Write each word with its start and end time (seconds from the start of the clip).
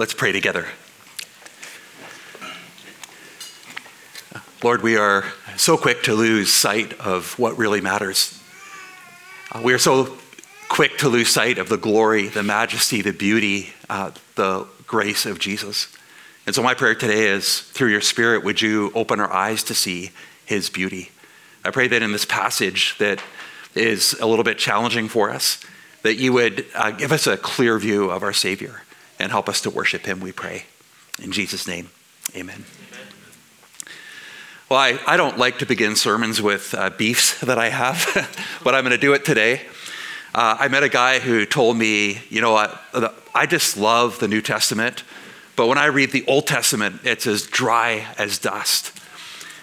Let's 0.00 0.14
pray 0.14 0.32
together. 0.32 0.66
Lord, 4.62 4.80
we 4.80 4.96
are 4.96 5.26
so 5.58 5.76
quick 5.76 6.04
to 6.04 6.14
lose 6.14 6.50
sight 6.50 6.98
of 7.00 7.38
what 7.38 7.58
really 7.58 7.82
matters. 7.82 8.42
Uh, 9.52 9.60
we 9.62 9.74
are 9.74 9.78
so 9.78 10.16
quick 10.70 10.96
to 11.00 11.10
lose 11.10 11.28
sight 11.28 11.58
of 11.58 11.68
the 11.68 11.76
glory, 11.76 12.28
the 12.28 12.42
majesty, 12.42 13.02
the 13.02 13.12
beauty, 13.12 13.74
uh, 13.90 14.12
the 14.36 14.66
grace 14.86 15.26
of 15.26 15.38
Jesus. 15.38 15.94
And 16.46 16.54
so, 16.54 16.62
my 16.62 16.72
prayer 16.72 16.94
today 16.94 17.26
is 17.26 17.60
through 17.60 17.90
your 17.90 18.00
Spirit, 18.00 18.42
would 18.42 18.62
you 18.62 18.90
open 18.94 19.20
our 19.20 19.30
eyes 19.30 19.62
to 19.64 19.74
see 19.74 20.12
his 20.46 20.70
beauty? 20.70 21.10
I 21.62 21.72
pray 21.72 21.88
that 21.88 22.00
in 22.00 22.12
this 22.12 22.24
passage 22.24 22.96
that 22.96 23.22
is 23.74 24.14
a 24.14 24.26
little 24.26 24.44
bit 24.44 24.56
challenging 24.56 25.08
for 25.08 25.28
us, 25.28 25.62
that 26.04 26.14
you 26.14 26.32
would 26.32 26.64
uh, 26.74 26.90
give 26.90 27.12
us 27.12 27.26
a 27.26 27.36
clear 27.36 27.78
view 27.78 28.10
of 28.10 28.22
our 28.22 28.32
Savior 28.32 28.80
and 29.20 29.30
help 29.30 29.48
us 29.48 29.60
to 29.62 29.70
worship 29.70 30.06
him, 30.06 30.20
we 30.20 30.32
pray. 30.32 30.64
In 31.22 31.32
Jesus' 31.32 31.66
name, 31.66 31.90
amen. 32.34 32.64
Well, 34.68 34.78
I, 34.78 34.98
I 35.06 35.16
don't 35.16 35.36
like 35.36 35.58
to 35.58 35.66
begin 35.66 35.96
sermons 35.96 36.40
with 36.40 36.74
uh, 36.74 36.90
beefs 36.90 37.40
that 37.40 37.58
I 37.58 37.70
have, 37.70 38.06
but 38.64 38.74
I'm 38.74 38.84
going 38.84 38.92
to 38.92 38.98
do 38.98 39.12
it 39.14 39.24
today. 39.24 39.62
Uh, 40.32 40.56
I 40.60 40.68
met 40.68 40.84
a 40.84 40.88
guy 40.88 41.18
who 41.18 41.44
told 41.44 41.76
me, 41.76 42.20
you 42.28 42.40
know, 42.40 42.54
I, 42.54 42.78
I 43.34 43.46
just 43.46 43.76
love 43.76 44.20
the 44.20 44.28
New 44.28 44.40
Testament, 44.40 45.02
but 45.56 45.66
when 45.66 45.76
I 45.76 45.86
read 45.86 46.12
the 46.12 46.24
Old 46.26 46.46
Testament, 46.46 47.00
it's 47.02 47.26
as 47.26 47.42
dry 47.42 48.06
as 48.16 48.38
dust. 48.38 48.96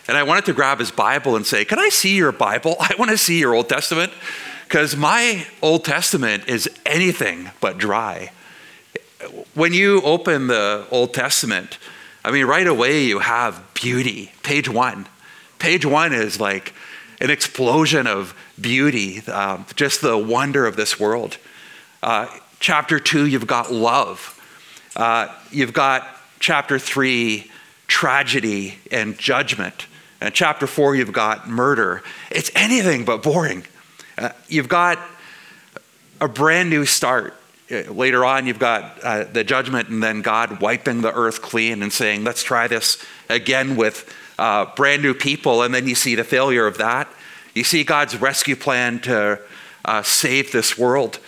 And 0.07 0.17
I 0.17 0.23
wanted 0.23 0.45
to 0.45 0.53
grab 0.53 0.79
his 0.79 0.91
Bible 0.91 1.35
and 1.35 1.45
say, 1.45 1.65
Can 1.65 1.79
I 1.79 1.89
see 1.89 2.15
your 2.15 2.31
Bible? 2.31 2.75
I 2.81 2.93
want 2.97 3.11
to 3.11 3.17
see 3.17 3.39
your 3.39 3.53
Old 3.53 3.69
Testament 3.69 4.11
because 4.65 4.95
my 4.95 5.47
Old 5.61 5.85
Testament 5.85 6.47
is 6.47 6.69
anything 6.85 7.51
but 7.61 7.77
dry. 7.77 8.31
When 9.57 9.73
you 9.73 10.03
open 10.03 10.45
the 10.45 10.85
Old 10.91 11.15
Testament, 11.15 11.79
I 12.23 12.29
mean, 12.29 12.45
right 12.45 12.67
away 12.67 13.05
you 13.05 13.17
have 13.17 13.73
beauty. 13.73 14.31
Page 14.43 14.69
one. 14.69 15.07
Page 15.57 15.83
one 15.83 16.13
is 16.13 16.39
like 16.39 16.75
an 17.19 17.31
explosion 17.31 18.05
of 18.05 18.35
beauty, 18.61 19.25
um, 19.25 19.65
just 19.75 20.01
the 20.01 20.15
wonder 20.15 20.67
of 20.67 20.75
this 20.75 20.99
world. 20.99 21.39
Uh, 22.03 22.27
chapter 22.59 22.99
two, 22.99 23.25
you've 23.25 23.47
got 23.47 23.73
love. 23.73 24.39
Uh, 24.95 25.29
you've 25.49 25.73
got 25.73 26.07
chapter 26.39 26.77
three, 26.77 27.49
tragedy 27.87 28.75
and 28.91 29.17
judgment. 29.17 29.87
And 30.21 30.35
chapter 30.35 30.67
four, 30.67 30.95
you've 30.95 31.13
got 31.13 31.49
murder. 31.49 32.03
It's 32.29 32.51
anything 32.53 33.05
but 33.05 33.23
boring. 33.23 33.65
Uh, 34.19 34.29
you've 34.47 34.69
got 34.69 34.99
a 36.21 36.27
brand 36.27 36.69
new 36.69 36.85
start. 36.85 37.33
Uh, 37.69 37.91
later 37.91 38.23
on, 38.23 38.47
you've 38.47 38.59
got 38.59 38.99
uh, 39.03 39.23
the 39.25 39.43
judgment 39.43 39.89
and 39.89 40.01
then 40.01 40.21
God 40.21 40.61
wiping 40.61 41.01
the 41.01 41.13
earth 41.13 41.41
clean 41.41 41.83
and 41.83 41.91
saying, 41.91 42.23
let's 42.23 42.43
try 42.43 42.67
this 42.67 43.03
again 43.29 43.75
with 43.75 44.13
uh, 44.39 44.67
brand 44.75 45.01
new 45.01 45.13
people. 45.13 45.63
And 45.63 45.73
then 45.73 45.87
you 45.87 45.95
see 45.95 46.15
the 46.15 46.23
failure 46.23 46.65
of 46.65 46.77
that. 46.77 47.11
You 47.53 47.63
see 47.63 47.83
God's 47.83 48.15
rescue 48.15 48.55
plan 48.55 48.99
to 49.01 49.41
uh, 49.83 50.03
save 50.03 50.51
this 50.51 50.77
world. 50.77 51.19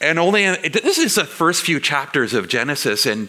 And 0.00 0.18
only, 0.18 0.46
this 0.46 0.98
is 0.98 1.14
the 1.14 1.24
first 1.24 1.62
few 1.62 1.78
chapters 1.78 2.34
of 2.34 2.48
Genesis, 2.48 3.06
and 3.06 3.28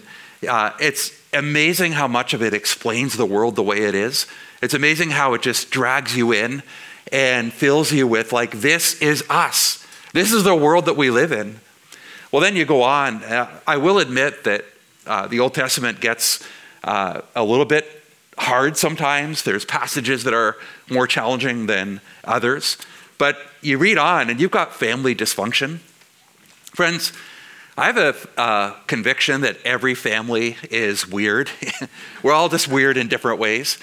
uh, 0.49 0.71
it's 0.79 1.11
amazing 1.31 1.91
how 1.91 2.07
much 2.07 2.33
of 2.33 2.41
it 2.41 2.53
explains 2.53 3.15
the 3.15 3.27
world 3.27 3.55
the 3.55 3.61
way 3.61 3.79
it 3.83 3.93
is. 3.93 4.25
It's 4.61 4.73
amazing 4.73 5.11
how 5.11 5.35
it 5.35 5.43
just 5.43 5.69
drags 5.69 6.17
you 6.17 6.31
in 6.31 6.63
and 7.11 7.53
fills 7.53 7.91
you 7.91 8.07
with, 8.07 8.33
like, 8.33 8.61
this 8.61 8.99
is 9.01 9.23
us. 9.29 9.85
This 10.13 10.31
is 10.31 10.43
the 10.43 10.55
world 10.55 10.85
that 10.85 10.97
we 10.97 11.11
live 11.11 11.31
in. 11.31 11.59
Well, 12.33 12.41
then 12.41 12.55
you 12.55 12.65
go 12.65 12.81
on. 12.81 13.21
I 13.67 13.77
will 13.77 13.99
admit 13.99 14.43
that 14.45 14.65
uh, 15.05 15.27
the 15.27 15.39
Old 15.39 15.53
Testament 15.53 15.99
gets 15.99 16.43
uh, 16.83 17.21
a 17.35 17.43
little 17.43 17.63
bit 17.63 17.85
hard 18.39 18.75
sometimes. 18.75 19.43
There's 19.43 19.65
passages 19.65 20.23
that 20.23 20.33
are 20.33 20.57
more 20.89 21.05
challenging 21.05 21.67
than 21.67 22.01
others. 22.23 22.79
But 23.19 23.37
you 23.61 23.77
read 23.77 23.99
on, 23.99 24.31
and 24.31 24.41
you've 24.41 24.49
got 24.49 24.73
family 24.73 25.13
dysfunction. 25.13 25.77
Friends, 26.73 27.13
I 27.77 27.85
have 27.85 27.97
a 27.97 28.41
uh, 28.41 28.71
conviction 28.87 29.41
that 29.41 29.57
every 29.63 29.93
family 29.93 30.57
is 30.71 31.07
weird. 31.07 31.51
We're 32.23 32.33
all 32.33 32.49
just 32.49 32.67
weird 32.67 32.97
in 32.97 33.09
different 33.09 33.37
ways. 33.37 33.77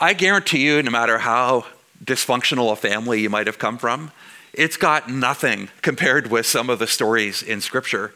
I 0.00 0.12
guarantee 0.12 0.64
you, 0.64 0.84
no 0.84 0.92
matter 0.92 1.18
how 1.18 1.66
dysfunctional 2.04 2.70
a 2.70 2.76
family 2.76 3.22
you 3.22 3.28
might 3.28 3.48
have 3.48 3.58
come 3.58 3.76
from, 3.76 4.12
it's 4.56 4.76
got 4.76 5.10
nothing 5.10 5.68
compared 5.82 6.30
with 6.30 6.46
some 6.46 6.70
of 6.70 6.78
the 6.78 6.86
stories 6.86 7.42
in 7.42 7.60
Scripture. 7.60 8.12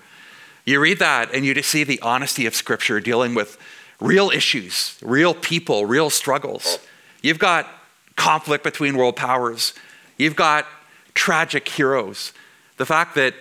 You 0.64 0.80
read 0.80 0.98
that 0.98 1.34
and 1.34 1.44
you 1.44 1.54
just 1.54 1.70
see 1.70 1.84
the 1.84 2.00
honesty 2.00 2.46
of 2.46 2.54
Scripture 2.54 3.00
dealing 3.00 3.34
with 3.34 3.58
real 4.00 4.30
issues, 4.30 4.98
real 5.02 5.34
people, 5.34 5.86
real 5.86 6.10
struggles. 6.10 6.78
You've 7.22 7.38
got 7.38 7.68
conflict 8.16 8.64
between 8.64 8.96
world 8.96 9.16
powers, 9.16 9.74
you've 10.16 10.36
got 10.36 10.66
tragic 11.14 11.68
heroes. 11.68 12.32
The 12.76 12.86
fact 12.86 13.14
that 13.14 13.34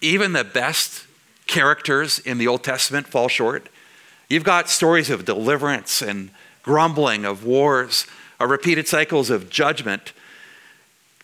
even 0.00 0.32
the 0.32 0.44
best 0.44 1.04
characters 1.48 2.20
in 2.20 2.38
the 2.38 2.46
Old 2.46 2.62
Testament 2.62 3.08
fall 3.08 3.26
short. 3.28 3.68
You've 4.28 4.44
got 4.44 4.68
stories 4.68 5.10
of 5.10 5.24
deliverance 5.24 6.00
and 6.00 6.30
grumbling, 6.62 7.24
of 7.24 7.44
wars, 7.44 8.06
of 8.38 8.50
repeated 8.50 8.86
cycles 8.86 9.30
of 9.30 9.50
judgment. 9.50 10.12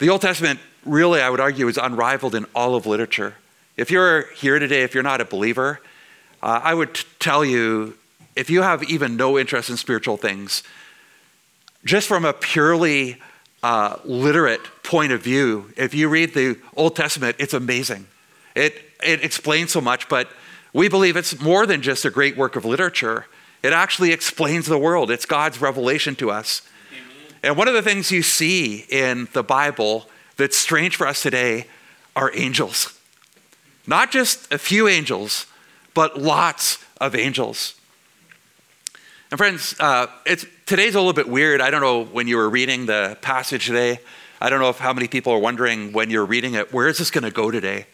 The 0.00 0.08
Old 0.08 0.22
Testament 0.22 0.58
really, 0.84 1.20
I 1.20 1.30
would 1.30 1.40
argue, 1.40 1.68
is 1.68 1.78
unrivaled 1.78 2.34
in 2.34 2.46
all 2.54 2.74
of 2.74 2.86
literature. 2.86 3.34
If 3.76 3.90
you're 3.90 4.26
here 4.34 4.58
today, 4.58 4.82
if 4.82 4.94
you're 4.94 5.02
not 5.02 5.20
a 5.20 5.24
believer, 5.24 5.80
uh, 6.42 6.60
I 6.62 6.74
would 6.74 6.94
t- 6.94 7.06
tell 7.18 7.44
you 7.44 7.96
if 8.36 8.50
you 8.50 8.62
have 8.62 8.82
even 8.84 9.16
no 9.16 9.38
interest 9.38 9.70
in 9.70 9.76
spiritual 9.76 10.16
things, 10.16 10.62
just 11.84 12.08
from 12.08 12.24
a 12.24 12.32
purely 12.32 13.20
uh, 13.62 13.96
literate 14.04 14.60
point 14.82 15.12
of 15.12 15.22
view, 15.22 15.72
if 15.76 15.94
you 15.94 16.08
read 16.08 16.34
the 16.34 16.58
Old 16.76 16.96
Testament, 16.96 17.36
it's 17.38 17.54
amazing. 17.54 18.06
It, 18.54 18.74
it 19.02 19.24
explains 19.24 19.72
so 19.72 19.80
much, 19.80 20.08
but 20.08 20.28
we 20.72 20.88
believe 20.88 21.16
it's 21.16 21.40
more 21.40 21.66
than 21.66 21.82
just 21.82 22.04
a 22.04 22.10
great 22.10 22.36
work 22.36 22.56
of 22.56 22.64
literature. 22.64 23.26
It 23.62 23.72
actually 23.72 24.12
explains 24.12 24.66
the 24.66 24.78
world, 24.78 25.10
it's 25.10 25.26
God's 25.26 25.60
revelation 25.60 26.14
to 26.16 26.30
us. 26.30 26.62
Amen. 26.90 27.38
And 27.42 27.56
one 27.56 27.68
of 27.68 27.74
the 27.74 27.82
things 27.82 28.10
you 28.10 28.22
see 28.22 28.84
in 28.90 29.28
the 29.32 29.42
Bible 29.42 30.08
that's 30.36 30.56
strange 30.56 30.96
for 30.96 31.06
us 31.06 31.22
today 31.22 31.66
are 32.16 32.30
angels. 32.34 32.98
Not 33.86 34.10
just 34.10 34.52
a 34.52 34.58
few 34.58 34.88
angels, 34.88 35.46
but 35.92 36.20
lots 36.20 36.78
of 37.00 37.14
angels. 37.14 37.74
And 39.30 39.38
friends, 39.38 39.74
uh, 39.80 40.06
it's, 40.26 40.46
today's 40.66 40.94
a 40.94 40.98
little 40.98 41.12
bit 41.12 41.28
weird. 41.28 41.60
I 41.60 41.70
don't 41.70 41.80
know 41.80 42.04
when 42.04 42.28
you 42.28 42.36
were 42.36 42.48
reading 42.48 42.86
the 42.86 43.18
passage 43.20 43.66
today. 43.66 43.98
I 44.40 44.50
don't 44.50 44.60
know 44.60 44.68
if 44.68 44.78
how 44.78 44.92
many 44.92 45.08
people 45.08 45.32
are 45.32 45.38
wondering 45.38 45.92
when 45.92 46.10
you're 46.10 46.24
reading 46.24 46.54
it, 46.54 46.72
where 46.72 46.88
is 46.88 46.98
this 46.98 47.10
going 47.10 47.24
to 47.24 47.30
go 47.30 47.50
today? 47.50 47.86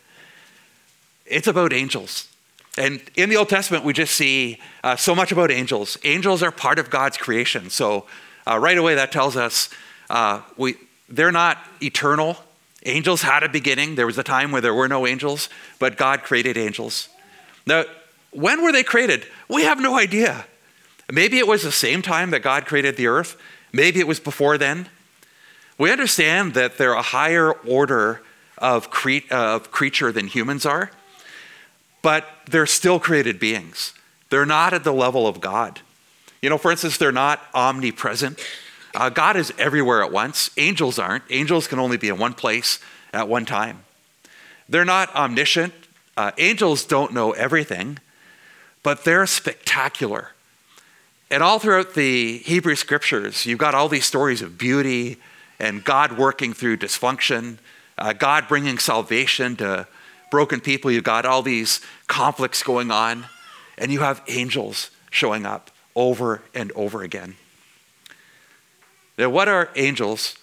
It's 1.27 1.47
about 1.47 1.73
angels. 1.73 2.29
And 2.77 3.01
in 3.17 3.31
the 3.31 3.37
Old 3.37 3.49
Testament, 3.49 3.85
we 3.85 3.93
just 3.93 4.15
see 4.15 4.59
uh, 4.83 4.97
so 4.97 5.15
much 5.15 5.33
about 5.33 5.51
angels. 5.51 5.99
Angels 6.05 6.43
are 6.43 6.51
part 6.51 6.79
of 6.79 6.91
God's 6.91 7.17
creation. 7.17 7.71
So, 7.71 8.07
uh, 8.47 8.59
right 8.59 8.79
away, 8.79 8.95
that 8.95 9.13
tells 9.13 9.37
us 9.37 9.69
uh, 10.09 10.43
we, 10.57 10.75
they're 11.11 11.33
not 11.33 11.59
eternal. 11.83 12.39
Angels 12.87 13.23
had 13.23 13.43
a 13.43 13.49
beginning. 13.49 13.97
There 13.97 14.07
was 14.07 14.17
a 14.17 14.23
time 14.23 14.53
where 14.53 14.61
there 14.61 14.75
were 14.75 14.89
no 14.89 15.07
angels, 15.07 15.49
but 15.79 15.97
God 15.97 16.23
created 16.23 16.57
angels. 16.57 17.09
Now, 17.67 17.85
when 18.31 18.63
were 18.63 18.73
they 18.73 18.83
created? 18.83 19.27
We 19.49 19.65
have 19.65 19.81
no 19.81 19.99
idea. 19.99 20.47
Maybe 21.11 21.39
it 21.39 21.47
was 21.47 21.63
the 21.63 21.73
same 21.73 22.01
time 22.03 22.31
that 22.31 22.41
God 22.41 22.67
created 22.67 22.97
the 22.97 23.09
earth. 23.09 23.37
Maybe 23.73 24.01
it 24.01 24.07
was 24.07 24.21
before 24.21 24.57
then. 24.57 24.89
We 25.77 25.91
understand 25.91 26.55
that 26.55 26.79
they're 26.79 26.93
a 26.93 27.03
higher 27.03 27.53
order 27.53 28.23
of, 28.59 28.91
cre- 28.91 29.29
of 29.31 29.71
creature 29.71 30.13
than 30.13 30.29
humans 30.29 30.65
are, 30.65 30.91
but 32.03 32.27
they're 32.49 32.67
still 32.67 33.01
created 33.01 33.41
beings. 33.41 33.95
They're 34.29 34.47
not 34.47 34.73
at 34.73 34.85
the 34.85 34.93
level 34.93 35.27
of 35.27 35.41
God. 35.41 35.81
You 36.41 36.51
know, 36.51 36.59
for 36.59 36.71
instance, 36.71 36.97
they're 36.97 37.13
not 37.13 37.41
omnipresent. 37.55 38.39
Uh, 38.95 39.09
God 39.09 39.37
is 39.37 39.53
everywhere 39.59 40.03
at 40.03 40.13
once. 40.13 40.51
Angels 40.57 40.99
aren't. 40.99 41.25
Angels 41.31 41.67
can 41.67 41.79
only 41.79 41.97
be 41.97 42.09
in 42.09 42.19
one 42.19 42.35
place 42.35 42.79
at 43.13 43.29
one 43.29 43.45
time. 43.45 43.85
They're 44.69 44.85
not 44.85 45.15
omniscient. 45.15 45.75
Uh, 46.17 46.33
angels 46.39 46.85
don't 46.85 47.13
know 47.13 47.33
everything, 47.33 47.99
but 48.83 49.05
they're 49.05 49.27
spectacular. 49.27 50.33
And 51.31 51.43
all 51.43 51.59
throughout 51.59 51.95
the 51.95 52.39
Hebrew 52.39 52.75
scriptures, 52.75 53.47
you've 53.47 53.59
got 53.59 53.75
all 53.75 53.89
these 53.89 54.05
stories 54.05 54.43
of 54.43 54.59
beauty 54.59 55.19
and 55.61 55.85
God 55.85 56.19
working 56.19 56.53
through 56.53 56.79
dysfunction, 56.79 57.59
uh, 57.99 58.13
God 58.13 58.49
bringing 58.49 58.79
salvation 58.79 59.57
to 59.57 59.87
broken 60.31 60.61
people. 60.61 60.91
You've 60.91 61.05
got 61.05 61.27
all 61.27 61.43
these 61.43 61.81
conflicts 62.09 62.63
going 62.63 62.91
on, 62.91 63.27
and 63.79 63.93
you 63.93 64.01
have 64.01 64.23
angels 64.27 64.91
showing 65.11 65.47
up 65.47 65.71
over 65.95 66.43
and 66.55 66.73
over 66.73 67.03
again. 67.03 67.37
Now, 69.21 69.29
what 69.29 69.49
are 69.49 69.69
angels? 69.77 70.35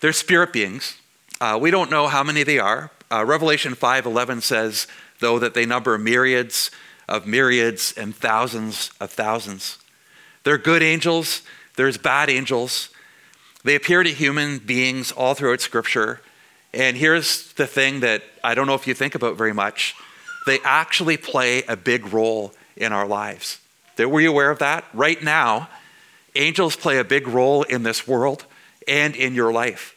They're 0.00 0.12
spirit 0.12 0.52
beings. 0.52 0.98
Uh, 1.40 1.58
we 1.58 1.70
don't 1.70 1.90
know 1.90 2.08
how 2.08 2.22
many 2.22 2.42
they 2.42 2.58
are. 2.58 2.90
Uh, 3.10 3.24
Revelation 3.24 3.74
5:11 3.74 4.42
says, 4.42 4.86
though, 5.20 5.38
that 5.38 5.54
they 5.54 5.64
number 5.64 5.96
myriads 5.96 6.70
of 7.08 7.26
myriads 7.26 7.94
and 7.96 8.14
thousands 8.14 8.90
of 9.00 9.10
thousands. 9.10 9.78
There 10.42 10.52
are 10.52 10.58
good 10.58 10.82
angels, 10.82 11.40
there's 11.76 11.96
bad 11.96 12.28
angels. 12.28 12.90
They 13.64 13.76
appear 13.76 14.02
to 14.02 14.10
human 14.12 14.58
beings 14.58 15.10
all 15.10 15.32
throughout 15.32 15.62
Scripture. 15.62 16.20
And 16.74 16.98
here's 16.98 17.54
the 17.54 17.66
thing 17.66 18.00
that 18.00 18.22
I 18.42 18.54
don't 18.54 18.66
know 18.66 18.74
if 18.74 18.86
you 18.86 18.92
think 18.92 19.14
about 19.14 19.38
very 19.38 19.54
much 19.54 19.94
they 20.44 20.58
actually 20.64 21.16
play 21.16 21.62
a 21.62 21.78
big 21.78 22.12
role 22.12 22.52
in 22.76 22.92
our 22.92 23.06
lives. 23.06 23.58
Were 23.96 24.20
you 24.20 24.28
aware 24.28 24.50
of 24.50 24.58
that? 24.58 24.84
Right 24.92 25.22
now, 25.22 25.70
angels 26.34 26.76
play 26.76 26.98
a 26.98 27.04
big 27.04 27.28
role 27.28 27.62
in 27.62 27.82
this 27.82 28.06
world 28.06 28.44
and 28.86 29.16
in 29.16 29.34
your 29.34 29.52
life. 29.52 29.96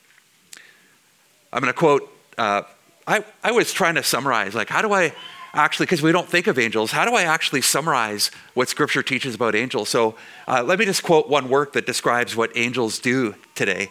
I'm 1.52 1.62
going 1.62 1.74
to 1.74 1.78
quote, 1.78 2.10
uh, 2.38 2.64
I, 3.08 3.24
I 3.44 3.52
was 3.52 3.72
trying 3.72 3.96
to 3.96 4.04
summarize, 4.04 4.54
like, 4.54 4.70
how 4.70 4.82
do 4.82 4.94
I 4.94 5.14
actually, 5.54 5.86
because 5.86 6.02
we 6.02 6.12
don't 6.12 6.28
think 6.28 6.48
of 6.48 6.60
angels, 6.60 6.92
how 6.92 7.06
do 7.06 7.16
I 7.16 7.24
actually 7.24 7.62
summarize 7.62 8.32
what 8.54 8.70
Scripture 8.70 9.02
teaches 9.02 9.36
about 9.36 9.56
angels? 9.56 9.90
So 9.90 10.16
uh, 10.48 10.64
let 10.64 10.78
me 10.78 10.86
just 10.86 11.04
quote 11.04 11.30
one 11.30 11.50
work 11.50 11.74
that 11.74 11.86
describes 11.86 12.36
what 12.36 12.56
angels 12.56 13.00
do 13.00 13.36
today. 13.56 13.90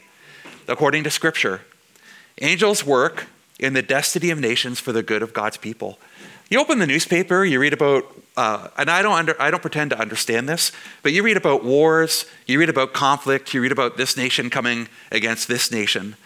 According 0.69 1.05
to 1.05 1.11
Scripture, 1.11 1.63
angels 2.41 2.85
work 2.85 3.27
in 3.59 3.73
the 3.73 3.83
destiny 3.83 4.31
of 4.31 4.39
nations 4.39 4.79
for 4.79 4.93
the 4.93 5.03
good 5.03 5.23
of 5.23 5.33
God's 5.33 5.57
people. 5.57 5.99
You 6.51 6.61
open 6.61 6.79
the 6.79 6.87
newspaper, 6.87 7.45
you 7.45 7.59
read 7.59 7.73
about, 7.73 8.05
uh, 8.37 8.69
and 8.77 8.91
I 8.91 9.03
don't, 9.03 9.15
under, 9.15 9.41
I 9.41 9.51
don't 9.51 9.63
pretend 9.63 9.91
to 9.91 9.99
understand 9.99 10.49
this, 10.49 10.73
but 11.03 11.13
you 11.13 11.23
read 11.23 11.37
about 11.37 11.65
wars, 11.65 12.27
you 12.47 12.59
read 12.59 12.69
about 12.69 12.93
conflict, 12.93 13.55
you 13.55 13.63
read 13.63 13.73
about 13.73 13.97
this 13.97 14.17
nation 14.17 14.51
coming 14.51 14.89
against 15.11 15.49
this 15.49 15.73
nation. 15.73 16.17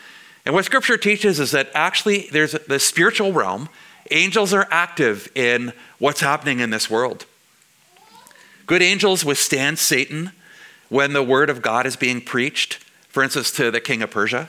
And 0.45 0.55
what 0.55 0.65
Scripture 0.65 0.97
teaches 0.97 1.39
is 1.39 1.53
that 1.53 1.71
actually 1.75 2.29
there's 2.33 2.53
the 2.53 2.81
spiritual 2.81 3.33
realm, 3.33 3.69
angels 4.11 4.53
are 4.53 4.67
active 4.71 5.31
in 5.35 5.73
what's 5.99 6.21
happening 6.21 6.59
in 6.59 6.71
this 6.71 6.91
world. 6.91 7.27
Good 8.67 8.83
angels 8.83 9.25
withstand 9.25 9.79
Satan 9.79 10.33
when 10.89 11.13
the 11.13 11.23
word 11.23 11.51
of 11.51 11.63
God 11.63 11.87
is 11.87 11.97
being 11.97 12.21
preached, 12.21 12.75
for 13.09 13.23
instance, 13.23 13.51
to 13.53 13.71
the 13.71 13.81
king 13.81 14.03
of 14.03 14.11
Persia. 14.11 14.49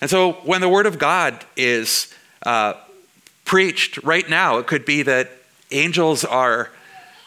And 0.00 0.10
so 0.10 0.32
when 0.44 0.60
the 0.60 0.68
word 0.68 0.86
of 0.86 0.98
God 0.98 1.44
is 1.56 2.12
uh, 2.44 2.74
preached 3.44 4.02
right 4.02 4.28
now, 4.28 4.58
it 4.58 4.66
could 4.66 4.84
be 4.84 5.02
that 5.02 5.30
angels 5.72 6.24
are 6.24 6.70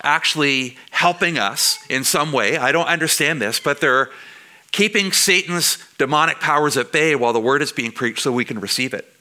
actually 0.04 0.78
helping 0.92 1.38
us 1.38 1.80
in 1.90 2.04
some 2.04 2.32
way. 2.32 2.58
I 2.58 2.72
don't 2.72 2.88
understand 2.88 3.42
this, 3.42 3.60
but 3.60 3.82
they're 3.82 4.10
keeping 4.72 5.12
Satan's 5.12 5.78
demonic 5.98 6.40
powers 6.40 6.78
at 6.78 6.92
bay 6.92 7.16
while 7.16 7.34
the 7.34 7.40
word 7.40 7.62
is 7.62 7.72
being 7.72 7.92
preached 7.92 8.20
so 8.20 8.32
we 8.32 8.46
can 8.46 8.60
receive 8.60 8.94
it. 8.94 9.12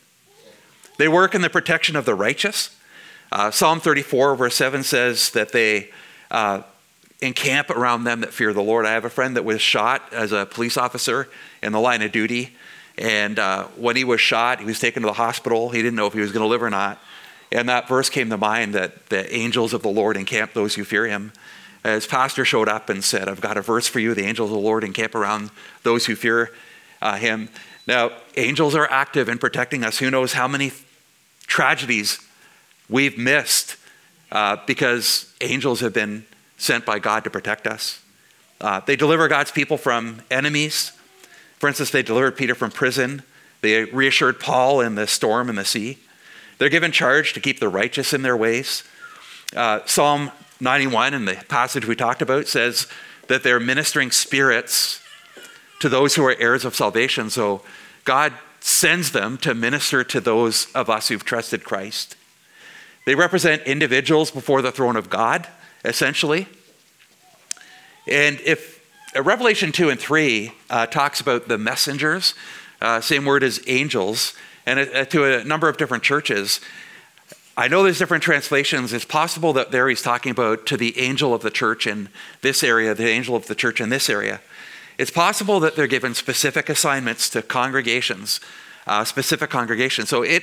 They 0.98 1.08
work 1.08 1.34
in 1.34 1.42
the 1.42 1.50
protection 1.50 1.96
of 1.96 2.04
the 2.04 2.14
righteous. 2.14 2.76
Uh, 3.32 3.50
Psalm 3.50 3.80
34, 3.80 4.36
verse 4.36 4.54
7 4.54 4.82
says 4.82 5.30
that 5.30 5.52
they 5.52 5.90
uh, 6.30 6.62
encamp 7.20 7.70
around 7.70 8.04
them 8.04 8.20
that 8.20 8.32
fear 8.32 8.52
the 8.52 8.62
Lord. 8.62 8.86
I 8.86 8.92
have 8.92 9.04
a 9.04 9.10
friend 9.10 9.36
that 9.36 9.44
was 9.44 9.60
shot 9.60 10.12
as 10.12 10.32
a 10.32 10.46
police 10.46 10.76
officer 10.76 11.28
in 11.62 11.72
the 11.72 11.80
line 11.80 12.02
of 12.02 12.12
duty. 12.12 12.54
And 12.98 13.38
uh, 13.38 13.64
when 13.76 13.96
he 13.96 14.04
was 14.04 14.20
shot, 14.20 14.60
he 14.60 14.66
was 14.66 14.78
taken 14.78 15.02
to 15.02 15.06
the 15.06 15.14
hospital. 15.14 15.70
He 15.70 15.82
didn't 15.82 15.96
know 15.96 16.06
if 16.06 16.12
he 16.12 16.20
was 16.20 16.30
going 16.32 16.42
to 16.42 16.48
live 16.48 16.62
or 16.62 16.70
not. 16.70 17.00
And 17.54 17.68
that 17.68 17.88
verse 17.88 18.10
came 18.10 18.28
to 18.30 18.36
mind 18.36 18.74
that 18.74 19.08
the 19.08 19.32
angels 19.34 19.72
of 19.72 19.82
the 19.82 19.88
Lord 19.88 20.16
encamp 20.16 20.52
those 20.52 20.74
who 20.74 20.84
fear 20.84 21.06
him. 21.06 21.32
As 21.84 22.06
pastor 22.06 22.44
showed 22.44 22.68
up 22.68 22.88
and 22.88 23.02
said, 23.02 23.28
I've 23.28 23.40
got 23.40 23.56
a 23.56 23.62
verse 23.62 23.86
for 23.86 24.00
you. 24.00 24.12
The 24.12 24.24
angels 24.24 24.50
of 24.50 24.56
the 24.56 24.62
Lord 24.62 24.84
encamp 24.84 25.14
around 25.14 25.50
those 25.82 26.06
who 26.06 26.16
fear 26.16 26.50
uh, 27.00 27.16
him. 27.16 27.48
Now, 27.86 28.10
angels 28.36 28.74
are 28.74 28.90
active 28.90 29.28
in 29.28 29.38
protecting 29.38 29.84
us. 29.84 29.98
Who 29.98 30.10
knows 30.10 30.32
how 30.32 30.48
many 30.48 30.72
tragedies 31.46 32.18
we've 32.88 33.16
missed 33.16 33.76
uh, 34.32 34.56
because 34.66 35.32
angels 35.40 35.80
have 35.80 35.92
been 35.92 36.26
sent 36.58 36.84
by 36.84 36.98
God 36.98 37.24
to 37.24 37.30
protect 37.30 37.66
us. 37.66 38.02
Uh, 38.60 38.80
they 38.80 38.96
deliver 38.96 39.28
God's 39.28 39.52
people 39.52 39.76
from 39.76 40.22
enemies, 40.30 40.92
for 41.64 41.68
instance, 41.68 41.90
they 41.90 42.02
delivered 42.02 42.36
Peter 42.36 42.54
from 42.54 42.70
prison. 42.70 43.22
They 43.62 43.84
reassured 43.84 44.38
Paul 44.38 44.82
in 44.82 44.96
the 44.96 45.06
storm 45.06 45.48
and 45.48 45.56
the 45.56 45.64
sea. 45.64 45.98
They're 46.58 46.68
given 46.68 46.92
charge 46.92 47.32
to 47.32 47.40
keep 47.40 47.60
the 47.60 47.68
righteous 47.68 48.12
in 48.12 48.22
their 48.22 48.36
ways. 48.36 48.84
Uh, 49.54 49.80
Psalm 49.86 50.30
91, 50.60 51.14
in 51.14 51.24
the 51.24 51.34
passage 51.48 51.86
we 51.86 51.96
talked 51.96 52.22
about, 52.22 52.46
says 52.48 52.86
that 53.28 53.42
they're 53.42 53.60
ministering 53.60 54.10
spirits 54.10 55.00
to 55.80 55.88
those 55.88 56.14
who 56.14 56.24
are 56.24 56.36
heirs 56.38 56.64
of 56.64 56.74
salvation. 56.74 57.30
So 57.30 57.62
God 58.04 58.32
sends 58.60 59.12
them 59.12 59.36
to 59.38 59.54
minister 59.54 60.02
to 60.04 60.20
those 60.20 60.72
of 60.72 60.88
us 60.88 61.08
who've 61.08 61.24
trusted 61.24 61.64
Christ. 61.64 62.16
They 63.04 63.14
represent 63.14 63.62
individuals 63.64 64.30
before 64.30 64.62
the 64.62 64.72
throne 64.72 64.96
of 64.96 65.10
God, 65.10 65.46
essentially. 65.84 66.48
And 68.06 68.40
if 68.40 68.82
uh, 69.14 69.22
Revelation 69.22 69.72
2 69.72 69.90
and 69.90 70.00
3 70.00 70.52
uh, 70.70 70.86
talks 70.86 71.20
about 71.20 71.48
the 71.48 71.58
messengers, 71.58 72.34
uh, 72.80 73.00
same 73.00 73.24
word 73.24 73.42
as 73.42 73.62
angels, 73.66 74.34
and 74.66 74.78
uh, 74.78 75.04
to 75.06 75.24
a 75.24 75.44
number 75.44 75.68
of 75.68 75.76
different 75.76 76.02
churches. 76.02 76.60
I 77.56 77.68
know 77.68 77.84
there's 77.84 77.98
different 77.98 78.24
translations. 78.24 78.92
It's 78.92 79.04
possible 79.04 79.52
that 79.52 79.70
there 79.70 79.88
he's 79.88 80.02
talking 80.02 80.32
about 80.32 80.66
to 80.66 80.76
the 80.76 80.98
angel 80.98 81.32
of 81.32 81.42
the 81.42 81.50
church 81.50 81.86
in 81.86 82.08
this 82.42 82.64
area, 82.64 82.94
the 82.94 83.08
angel 83.08 83.36
of 83.36 83.46
the 83.46 83.54
church 83.54 83.80
in 83.80 83.90
this 83.90 84.10
area. 84.10 84.40
It's 84.98 85.10
possible 85.10 85.60
that 85.60 85.76
they're 85.76 85.86
given 85.86 86.14
specific 86.14 86.68
assignments 86.68 87.28
to 87.30 87.42
congregations, 87.42 88.40
uh, 88.86 89.04
specific 89.04 89.50
congregations. 89.50 90.08
So 90.08 90.22
it, 90.22 90.42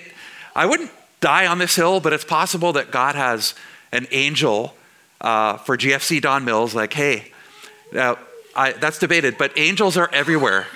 I 0.56 0.66
wouldn't 0.66 0.92
die 1.20 1.48
on 1.48 1.58
this 1.58 1.76
hill, 1.76 2.00
but 2.00 2.14
it's 2.14 2.24
possible 2.24 2.74
that 2.74 2.92
God 2.92 3.16
has 3.16 3.56
an 3.92 4.08
angel 4.12 4.76
uh, 5.22 5.58
for 5.58 5.78
GFC 5.78 6.22
Don 6.22 6.44
Mills, 6.46 6.74
like, 6.74 6.94
hey, 6.94 7.32
now 7.92 8.18
I, 8.56 8.72
that's 8.74 9.00
debated, 9.00 9.38
but 9.38 9.58
angels 9.58 9.98
are 9.98 10.10
everywhere. 10.12 10.68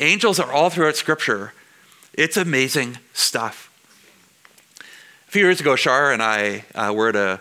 Angels 0.00 0.38
are 0.38 0.52
all 0.52 0.70
throughout 0.70 0.96
Scripture. 0.96 1.52
It's 2.16 2.36
amazing 2.36 2.98
stuff. 3.12 3.72
A 5.26 5.30
few 5.32 5.42
years 5.42 5.60
ago, 5.60 5.74
Shar 5.74 6.12
and 6.12 6.22
I 6.22 6.64
uh, 6.72 6.92
were 6.94 7.08
at 7.08 7.16
a, 7.16 7.40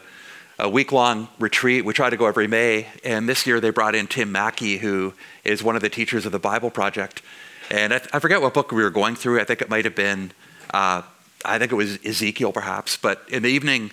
a 0.57 0.67
week 0.67 0.91
long 0.91 1.27
retreat. 1.37 1.85
We 1.85 1.93
try 1.93 2.09
to 2.09 2.17
go 2.17 2.25
every 2.25 2.47
May, 2.47 2.87
and 3.03 3.29
this 3.29 3.45
year 3.45 3.59
they 3.59 3.69
brought 3.69 3.93
in 3.93 4.07
Tim 4.07 4.31
Mackie, 4.31 4.79
who 4.79 5.13
is 5.43 5.61
one 5.61 5.75
of 5.75 5.83
the 5.83 5.89
teachers 5.89 6.25
of 6.25 6.31
the 6.31 6.39
Bible 6.39 6.71
Project. 6.71 7.21
And 7.69 7.93
I, 7.93 8.01
I 8.13 8.17
forget 8.17 8.41
what 8.41 8.55
book 8.55 8.71
we 8.71 8.81
were 8.81 8.89
going 8.89 9.15
through. 9.15 9.39
I 9.39 9.43
think 9.43 9.61
it 9.61 9.69
might 9.69 9.85
have 9.85 9.93
been, 9.93 10.31
uh, 10.73 11.03
I 11.45 11.59
think 11.59 11.71
it 11.71 11.75
was 11.75 12.03
Ezekiel 12.03 12.51
perhaps. 12.51 12.97
But 12.97 13.21
in 13.29 13.43
the 13.43 13.49
evening, 13.49 13.91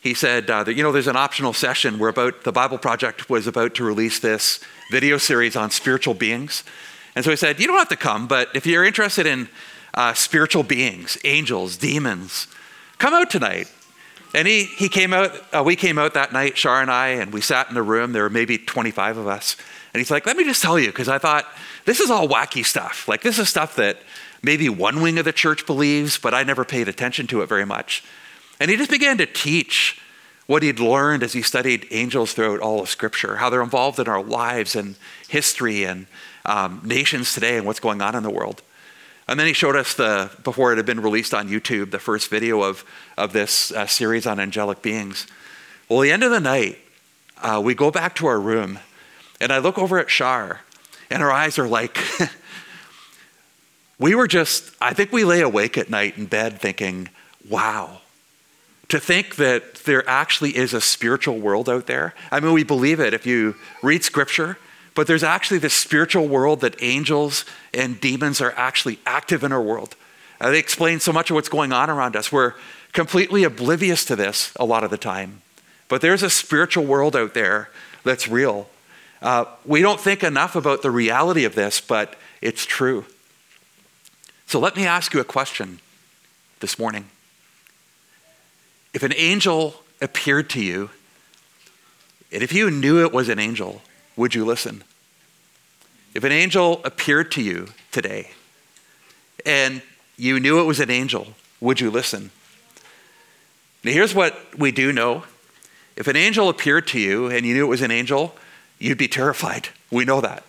he 0.00 0.14
said 0.14 0.48
uh, 0.48 0.64
that, 0.64 0.72
you 0.72 0.82
know, 0.82 0.90
there's 0.90 1.06
an 1.06 1.16
optional 1.16 1.52
session 1.52 1.98
where 1.98 2.08
about 2.08 2.44
the 2.44 2.52
Bible 2.52 2.78
Project 2.78 3.28
was 3.28 3.46
about 3.46 3.74
to 3.74 3.84
release 3.84 4.20
this 4.20 4.58
video 4.90 5.18
series 5.18 5.54
on 5.54 5.70
spiritual 5.70 6.14
beings. 6.14 6.64
And 7.14 7.26
so 7.26 7.30
he 7.30 7.36
said, 7.36 7.60
You 7.60 7.66
don't 7.66 7.76
have 7.76 7.90
to 7.90 7.96
come, 7.96 8.26
but 8.26 8.48
if 8.54 8.64
you're 8.66 8.86
interested 8.86 9.26
in 9.26 9.50
uh, 9.94 10.12
spiritual 10.14 10.62
beings, 10.62 11.16
angels, 11.24 11.76
demons, 11.76 12.48
come 12.98 13.14
out 13.14 13.30
tonight. 13.30 13.70
And 14.34 14.48
he, 14.48 14.64
he 14.64 14.88
came 14.88 15.12
out, 15.12 15.32
uh, 15.54 15.62
we 15.62 15.76
came 15.76 15.96
out 15.96 16.14
that 16.14 16.32
night, 16.32 16.58
Shar 16.58 16.82
and 16.82 16.90
I, 16.90 17.08
and 17.08 17.32
we 17.32 17.40
sat 17.40 17.68
in 17.68 17.74
the 17.74 17.82
room. 17.82 18.12
There 18.12 18.24
were 18.24 18.30
maybe 18.30 18.58
25 18.58 19.16
of 19.16 19.28
us. 19.28 19.56
And 19.92 20.00
he's 20.00 20.10
like, 20.10 20.26
Let 20.26 20.36
me 20.36 20.44
just 20.44 20.60
tell 20.60 20.78
you, 20.78 20.88
because 20.88 21.08
I 21.08 21.18
thought, 21.18 21.46
this 21.84 22.00
is 22.00 22.10
all 22.10 22.28
wacky 22.28 22.64
stuff. 22.64 23.06
Like, 23.06 23.22
this 23.22 23.38
is 23.38 23.48
stuff 23.48 23.76
that 23.76 23.98
maybe 24.42 24.68
one 24.68 25.00
wing 25.00 25.18
of 25.18 25.24
the 25.24 25.32
church 25.32 25.66
believes, 25.66 26.18
but 26.18 26.34
I 26.34 26.42
never 26.42 26.64
paid 26.64 26.88
attention 26.88 27.28
to 27.28 27.42
it 27.42 27.48
very 27.48 27.64
much. 27.64 28.02
And 28.58 28.70
he 28.70 28.76
just 28.76 28.90
began 28.90 29.18
to 29.18 29.26
teach 29.26 30.00
what 30.46 30.62
he'd 30.62 30.80
learned 30.80 31.22
as 31.22 31.32
he 31.32 31.42
studied 31.42 31.86
angels 31.90 32.34
throughout 32.34 32.60
all 32.60 32.80
of 32.80 32.88
Scripture, 32.88 33.36
how 33.36 33.48
they're 33.48 33.62
involved 33.62 33.98
in 33.98 34.08
our 34.08 34.22
lives 34.22 34.76
and 34.76 34.96
history 35.28 35.84
and 35.84 36.06
um, 36.44 36.80
nations 36.84 37.32
today 37.32 37.56
and 37.56 37.66
what's 37.66 37.80
going 37.80 38.02
on 38.02 38.14
in 38.14 38.22
the 38.22 38.30
world. 38.30 38.62
And 39.26 39.40
then 39.40 39.46
he 39.46 39.52
showed 39.52 39.76
us 39.76 39.94
the, 39.94 40.30
before 40.42 40.72
it 40.72 40.76
had 40.76 40.86
been 40.86 41.00
released 41.00 41.32
on 41.32 41.48
YouTube, 41.48 41.90
the 41.90 41.98
first 41.98 42.28
video 42.28 42.62
of, 42.62 42.84
of 43.16 43.32
this 43.32 43.72
uh, 43.72 43.86
series 43.86 44.26
on 44.26 44.38
angelic 44.38 44.82
beings. 44.82 45.26
Well, 45.88 46.00
the 46.00 46.12
end 46.12 46.22
of 46.22 46.30
the 46.30 46.40
night, 46.40 46.78
uh, 47.42 47.60
we 47.64 47.74
go 47.74 47.90
back 47.90 48.14
to 48.16 48.26
our 48.26 48.38
room, 48.38 48.78
and 49.40 49.52
I 49.52 49.58
look 49.58 49.78
over 49.78 49.98
at 49.98 50.10
Shar, 50.10 50.60
and 51.10 51.22
her 51.22 51.32
eyes 51.32 51.58
are 51.58 51.68
like, 51.68 51.98
we 53.98 54.14
were 54.14 54.28
just, 54.28 54.74
I 54.80 54.92
think 54.92 55.10
we 55.12 55.24
lay 55.24 55.40
awake 55.40 55.78
at 55.78 55.88
night 55.88 56.18
in 56.18 56.26
bed 56.26 56.60
thinking, 56.60 57.08
wow, 57.48 58.00
to 58.88 59.00
think 59.00 59.36
that 59.36 59.74
there 59.84 60.06
actually 60.08 60.56
is 60.56 60.74
a 60.74 60.80
spiritual 60.80 61.38
world 61.38 61.68
out 61.68 61.86
there. 61.86 62.14
I 62.30 62.40
mean, 62.40 62.52
we 62.52 62.64
believe 62.64 63.00
it 63.00 63.14
if 63.14 63.26
you 63.26 63.56
read 63.82 64.04
scripture, 64.04 64.58
but 64.94 65.06
there's 65.06 65.24
actually 65.24 65.58
this 65.58 65.74
spiritual 65.74 66.28
world 66.28 66.60
that 66.60 66.80
angels 66.80 67.44
and 67.72 68.00
demons 68.00 68.40
are 68.40 68.52
actually 68.56 68.98
active 69.04 69.42
in 69.42 69.52
our 69.52 69.62
world. 69.62 69.96
Uh, 70.40 70.50
they 70.50 70.58
explain 70.58 71.00
so 71.00 71.12
much 71.12 71.30
of 71.30 71.34
what's 71.34 71.48
going 71.48 71.72
on 71.72 71.90
around 71.90 72.16
us. 72.16 72.30
We're 72.30 72.54
completely 72.92 73.44
oblivious 73.44 74.04
to 74.06 74.16
this 74.16 74.52
a 74.56 74.64
lot 74.64 74.84
of 74.84 74.90
the 74.90 74.98
time. 74.98 75.42
But 75.88 76.00
there's 76.00 76.22
a 76.22 76.30
spiritual 76.30 76.84
world 76.84 77.16
out 77.16 77.34
there 77.34 77.70
that's 78.04 78.28
real. 78.28 78.68
Uh, 79.20 79.46
we 79.64 79.82
don't 79.82 80.00
think 80.00 80.22
enough 80.22 80.54
about 80.54 80.82
the 80.82 80.90
reality 80.90 81.44
of 81.44 81.54
this, 81.54 81.80
but 81.80 82.16
it's 82.40 82.64
true. 82.64 83.04
So 84.46 84.60
let 84.60 84.76
me 84.76 84.86
ask 84.86 85.14
you 85.14 85.20
a 85.20 85.24
question 85.24 85.80
this 86.60 86.78
morning. 86.78 87.06
If 88.92 89.02
an 89.02 89.14
angel 89.16 89.82
appeared 90.00 90.50
to 90.50 90.62
you 90.62 90.90
And 92.34 92.42
if 92.42 92.52
you 92.52 92.68
knew 92.68 93.00
it 93.00 93.12
was 93.12 93.28
an 93.28 93.38
angel, 93.38 93.80
would 94.16 94.34
you 94.34 94.44
listen? 94.44 94.84
If 96.14 96.24
an 96.24 96.32
angel 96.32 96.80
appeared 96.84 97.32
to 97.32 97.42
you 97.42 97.68
today 97.90 98.30
and 99.44 99.82
you 100.16 100.38
knew 100.38 100.60
it 100.60 100.64
was 100.64 100.80
an 100.80 100.90
angel, 100.90 101.28
would 101.60 101.80
you 101.80 101.90
listen? 101.90 102.30
Now, 103.82 103.92
here's 103.92 104.14
what 104.14 104.36
we 104.58 104.70
do 104.70 104.92
know 104.92 105.24
if 105.96 106.08
an 106.08 106.16
angel 106.16 106.48
appeared 106.48 106.86
to 106.88 106.98
you 106.98 107.28
and 107.28 107.46
you 107.46 107.54
knew 107.54 107.64
it 107.64 107.68
was 107.68 107.82
an 107.82 107.90
angel, 107.90 108.34
you'd 108.78 108.98
be 108.98 109.08
terrified. 109.08 109.68
We 109.90 110.04
know 110.04 110.20
that. 110.20 110.44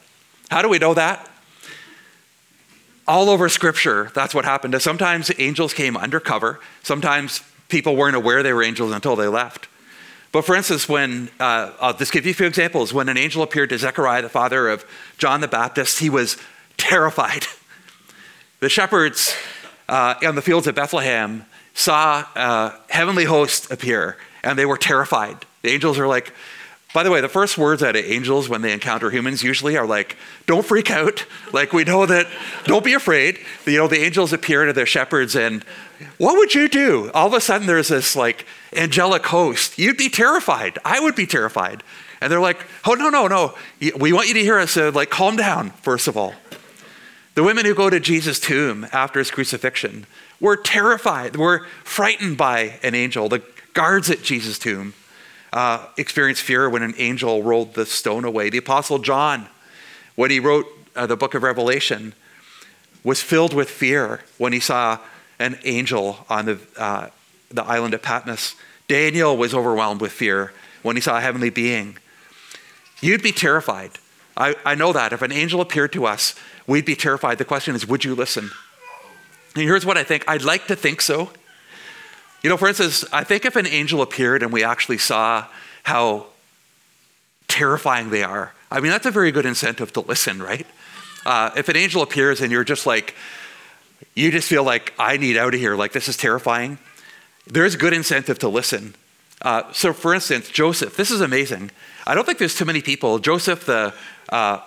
How 0.49 0.61
do 0.61 0.69
we 0.69 0.79
know 0.79 0.93
that? 0.93 1.29
All 3.07 3.29
over 3.29 3.49
Scripture, 3.49 4.11
that's 4.15 4.33
what 4.33 4.45
happened. 4.45 4.79
Sometimes 4.81 5.31
angels 5.37 5.73
came 5.73 5.95
undercover. 5.95 6.59
Sometimes 6.81 7.43
people 7.69 7.95
weren't 7.95 8.15
aware 8.15 8.41
they 8.41 8.53
were 8.53 8.63
angels 8.63 8.91
until 8.91 9.15
they 9.15 9.27
left. 9.27 9.67
But 10.31 10.45
for 10.45 10.55
instance, 10.55 10.89
when, 10.89 11.29
uh, 11.39 11.71
I'll 11.79 11.93
just 11.93 12.11
give 12.11 12.25
you 12.25 12.31
a 12.31 12.35
few 12.35 12.47
examples. 12.47 12.93
When 12.93 13.09
an 13.09 13.17
angel 13.17 13.41
appeared 13.41 13.69
to 13.69 13.77
Zechariah, 13.77 14.21
the 14.21 14.29
father 14.29 14.69
of 14.69 14.85
John 15.17 15.41
the 15.41 15.47
Baptist, 15.47 15.99
he 15.99 16.09
was 16.09 16.37
terrified. 16.77 17.45
The 18.61 18.69
shepherds 18.69 19.35
uh, 19.89 20.15
on 20.25 20.35
the 20.35 20.41
fields 20.41 20.65
of 20.65 20.75
Bethlehem 20.75 21.45
saw 21.73 22.25
a 22.35 22.73
heavenly 22.89 23.25
host 23.25 23.69
appear, 23.69 24.17
and 24.43 24.57
they 24.57 24.65
were 24.65 24.77
terrified. 24.77 25.45
The 25.61 25.69
angels 25.71 25.99
are 25.99 26.07
like, 26.07 26.33
by 26.95 27.03
the 27.03 27.11
way, 27.11 27.19
the 27.19 27.27
first 27.27 27.57
words 27.57 27.83
out 27.83 27.97
of 27.97 28.05
angels 28.05 28.47
when 28.47 28.61
they 28.61 28.71
encounter 28.71 29.11
humans 29.11 29.43
usually 29.43 29.75
are 29.75 29.85
like, 29.85 30.15
don't 30.45 30.65
freak 30.65 30.89
out. 30.89 31.25
Like, 31.51 31.73
we 31.73 31.83
know 31.83 32.05
that, 32.05 32.25
don't 32.63 32.85
be 32.85 32.93
afraid. 32.93 33.37
You 33.65 33.79
know, 33.79 33.89
the 33.89 33.99
angels 33.99 34.31
appear 34.31 34.63
to 34.63 34.71
their 34.71 34.85
shepherds, 34.85 35.35
and 35.35 35.65
what 36.19 36.37
would 36.37 36.55
you 36.55 36.69
do? 36.69 37.11
All 37.13 37.27
of 37.27 37.33
a 37.33 37.41
sudden, 37.41 37.67
there's 37.67 37.89
this 37.89 38.15
like 38.15 38.45
angelic 38.71 39.25
host. 39.25 39.77
You'd 39.77 39.97
be 39.97 40.07
terrified. 40.07 40.79
I 40.85 41.01
would 41.01 41.15
be 41.15 41.25
terrified. 41.25 41.83
And 42.21 42.31
they're 42.31 42.39
like, 42.39 42.65
oh, 42.85 42.93
no, 42.93 43.09
no, 43.09 43.27
no. 43.27 43.55
We 43.99 44.13
want 44.13 44.29
you 44.29 44.33
to 44.35 44.39
hear 44.39 44.57
us. 44.57 44.71
So, 44.71 44.87
like, 44.87 45.09
calm 45.09 45.35
down, 45.35 45.71
first 45.71 46.07
of 46.07 46.15
all. 46.15 46.33
The 47.33 47.43
women 47.43 47.65
who 47.65 47.75
go 47.75 47.89
to 47.89 47.99
Jesus' 47.99 48.39
tomb 48.39 48.87
after 48.93 49.19
his 49.19 49.31
crucifixion 49.31 50.07
were 50.39 50.55
terrified, 50.55 51.35
were 51.35 51.67
frightened 51.83 52.37
by 52.37 52.79
an 52.83 52.95
angel. 52.95 53.27
The 53.27 53.43
guards 53.73 54.09
at 54.09 54.23
Jesus' 54.23 54.57
tomb 54.57 54.93
uh, 55.55 55.87
experienced 55.97 56.41
fear 56.41 56.69
when 56.69 56.83
an 56.83 56.93
angel 56.97 57.41
rolled 57.41 57.73
the 57.73 57.85
stone 57.85 58.25
away. 58.25 58.49
The 58.49 58.57
Apostle 58.57 58.99
John, 58.99 59.47
when 60.15 60.29
he 60.29 60.39
wrote 60.39 60.67
uh, 60.95 61.07
the 61.07 61.15
book 61.15 61.33
of 61.33 61.43
Revelation, 61.43 62.13
was 63.05 63.21
filled 63.21 63.53
with 63.53 63.69
fear 63.69 64.21
when 64.37 64.51
he 64.51 64.59
saw 64.59 64.99
an 65.39 65.57
angel 65.63 66.25
on 66.29 66.45
the, 66.45 66.59
uh, 66.77 67.07
the 67.49 67.63
island 67.63 67.93
of 67.93 68.01
Patmos. 68.01 68.55
Daniel 68.89 69.37
was 69.37 69.53
overwhelmed 69.53 70.01
with 70.01 70.11
fear 70.11 70.51
when 70.83 70.97
he 70.97 71.01
saw 71.01 71.17
a 71.17 71.21
heavenly 71.21 71.49
being. 71.49 71.97
You'd 73.01 73.23
be 73.23 73.31
terrified. 73.31 73.91
I, 74.35 74.55
I 74.65 74.75
know 74.75 74.91
that. 74.91 75.13
If 75.13 75.21
an 75.21 75.31
angel 75.31 75.61
appeared 75.61 75.93
to 75.93 76.05
us, 76.05 76.35
we'd 76.67 76.85
be 76.85 76.95
terrified. 76.95 77.37
The 77.37 77.45
question 77.45 77.75
is, 77.75 77.87
would 77.87 78.03
you 78.03 78.13
listen? 78.13 78.51
And 79.55 79.63
here's 79.63 79.85
what 79.85 79.97
I 79.97 80.03
think 80.03 80.25
I'd 80.27 80.43
like 80.43 80.67
to 80.67 80.75
think 80.75 80.99
so. 80.99 81.31
You 82.45 82.49
know, 82.49 82.57
for 82.57 82.67
instance, 82.67 83.03
I 83.11 83.23
think 83.23 83.43
if 83.43 83.55
an 83.55 83.65
angel 83.65 84.03
appeared 84.03 84.43
and 84.43 84.53
we 84.53 84.63
actually 84.63 84.99
saw 84.99 85.47
how 85.81 86.27
terrifying 87.47 88.11
they 88.11 88.21
are, 88.21 88.53
I 88.69 88.81
mean, 88.81 88.91
that's 88.91 89.07
a 89.07 89.11
very 89.11 89.31
good 89.31 89.47
incentive 89.47 89.91
to 89.93 90.01
listen, 90.01 90.43
right? 90.43 90.67
Uh, 91.25 91.49
if 91.57 91.69
an 91.69 91.75
angel 91.75 92.03
appears 92.03 92.41
and 92.41 92.51
you're 92.51 92.63
just 92.63 92.85
like, 92.85 93.15
you 94.13 94.29
just 94.29 94.47
feel 94.47 94.63
like, 94.63 94.93
I 94.99 95.17
need 95.17 95.37
out 95.37 95.55
of 95.55 95.59
here, 95.59 95.75
like 95.75 95.91
this 95.91 96.07
is 96.07 96.17
terrifying, 96.17 96.77
there's 97.47 97.75
good 97.75 97.93
incentive 97.93 98.37
to 98.37 98.47
listen. 98.47 98.93
Uh, 99.41 99.63
so, 99.71 99.91
for 99.91 100.13
instance, 100.13 100.47
Joseph, 100.47 100.95
this 100.95 101.09
is 101.09 101.21
amazing. 101.21 101.71
I 102.05 102.13
don't 102.13 102.25
think 102.25 102.37
there's 102.37 102.53
too 102.53 102.65
many 102.65 102.83
people. 102.83 103.17
Joseph, 103.17 103.65
the 103.65 103.91
uh, 104.29 104.59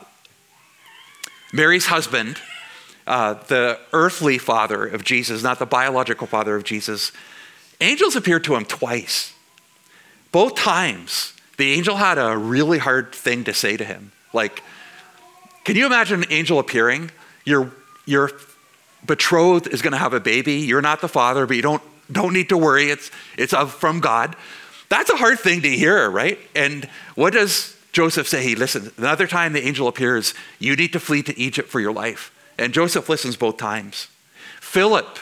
Mary's 1.52 1.86
husband, 1.86 2.38
uh, 3.06 3.34
the 3.34 3.78
earthly 3.92 4.36
father 4.36 4.84
of 4.84 5.04
Jesus, 5.04 5.44
not 5.44 5.60
the 5.60 5.66
biological 5.66 6.26
father 6.26 6.56
of 6.56 6.64
Jesus, 6.64 7.12
angels 7.80 8.16
appeared 8.16 8.44
to 8.44 8.54
him 8.54 8.64
twice. 8.64 9.32
Both 10.32 10.56
times, 10.56 11.32
the 11.56 11.72
angel 11.72 11.96
had 11.96 12.18
a 12.18 12.36
really 12.36 12.78
hard 12.78 13.12
thing 13.12 13.44
to 13.44 13.54
say 13.54 13.76
to 13.76 13.84
him. 13.84 14.12
Like, 14.32 14.62
can 15.64 15.76
you 15.76 15.86
imagine 15.86 16.22
an 16.22 16.32
angel 16.32 16.58
appearing? 16.58 17.10
Your, 17.44 17.72
your 18.06 18.30
betrothed 19.06 19.68
is 19.68 19.82
going 19.82 19.92
to 19.92 19.98
have 19.98 20.12
a 20.12 20.20
baby. 20.20 20.54
You're 20.54 20.82
not 20.82 21.00
the 21.00 21.08
father, 21.08 21.46
but 21.46 21.56
you 21.56 21.62
don't, 21.62 21.82
don't 22.10 22.32
need 22.32 22.48
to 22.50 22.56
worry. 22.56 22.90
It's, 22.90 23.10
it's 23.36 23.54
from 23.54 24.00
God. 24.00 24.36
That's 24.88 25.10
a 25.10 25.16
hard 25.16 25.38
thing 25.40 25.62
to 25.62 25.68
hear, 25.68 26.10
right? 26.10 26.38
And 26.54 26.88
what 27.14 27.32
does 27.32 27.76
Joseph 27.92 28.28
say? 28.28 28.42
He 28.42 28.54
listens. 28.54 28.96
Another 28.98 29.26
time 29.26 29.52
the 29.52 29.66
angel 29.66 29.88
appears, 29.88 30.34
you 30.58 30.76
need 30.76 30.92
to 30.92 31.00
flee 31.00 31.22
to 31.24 31.38
Egypt 31.38 31.68
for 31.68 31.80
your 31.80 31.92
life. 31.92 32.34
And 32.58 32.72
Joseph 32.72 33.08
listens 33.08 33.36
both 33.36 33.56
times. 33.56 34.08
Philip 34.60 35.18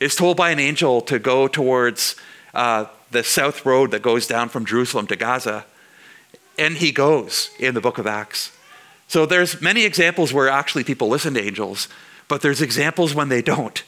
is 0.00 0.14
told 0.14 0.36
by 0.36 0.50
an 0.50 0.58
angel 0.58 1.00
to 1.02 1.18
go 1.18 1.48
towards 1.48 2.16
uh, 2.54 2.86
the 3.10 3.24
south 3.24 3.64
road 3.64 3.90
that 3.90 4.02
goes 4.02 4.26
down 4.26 4.48
from 4.48 4.64
Jerusalem 4.64 5.06
to 5.08 5.16
Gaza. 5.16 5.64
And 6.58 6.76
he 6.76 6.92
goes 6.92 7.50
in 7.58 7.74
the 7.74 7.80
book 7.80 7.98
of 7.98 8.06
Acts. 8.06 8.52
So 9.06 9.24
there's 9.24 9.60
many 9.60 9.84
examples 9.84 10.32
where 10.32 10.48
actually 10.48 10.84
people 10.84 11.08
listen 11.08 11.34
to 11.34 11.42
angels, 11.42 11.88
but 12.28 12.42
there's 12.42 12.60
examples 12.60 13.14
when 13.14 13.28
they 13.28 13.42
don't. 13.42 13.82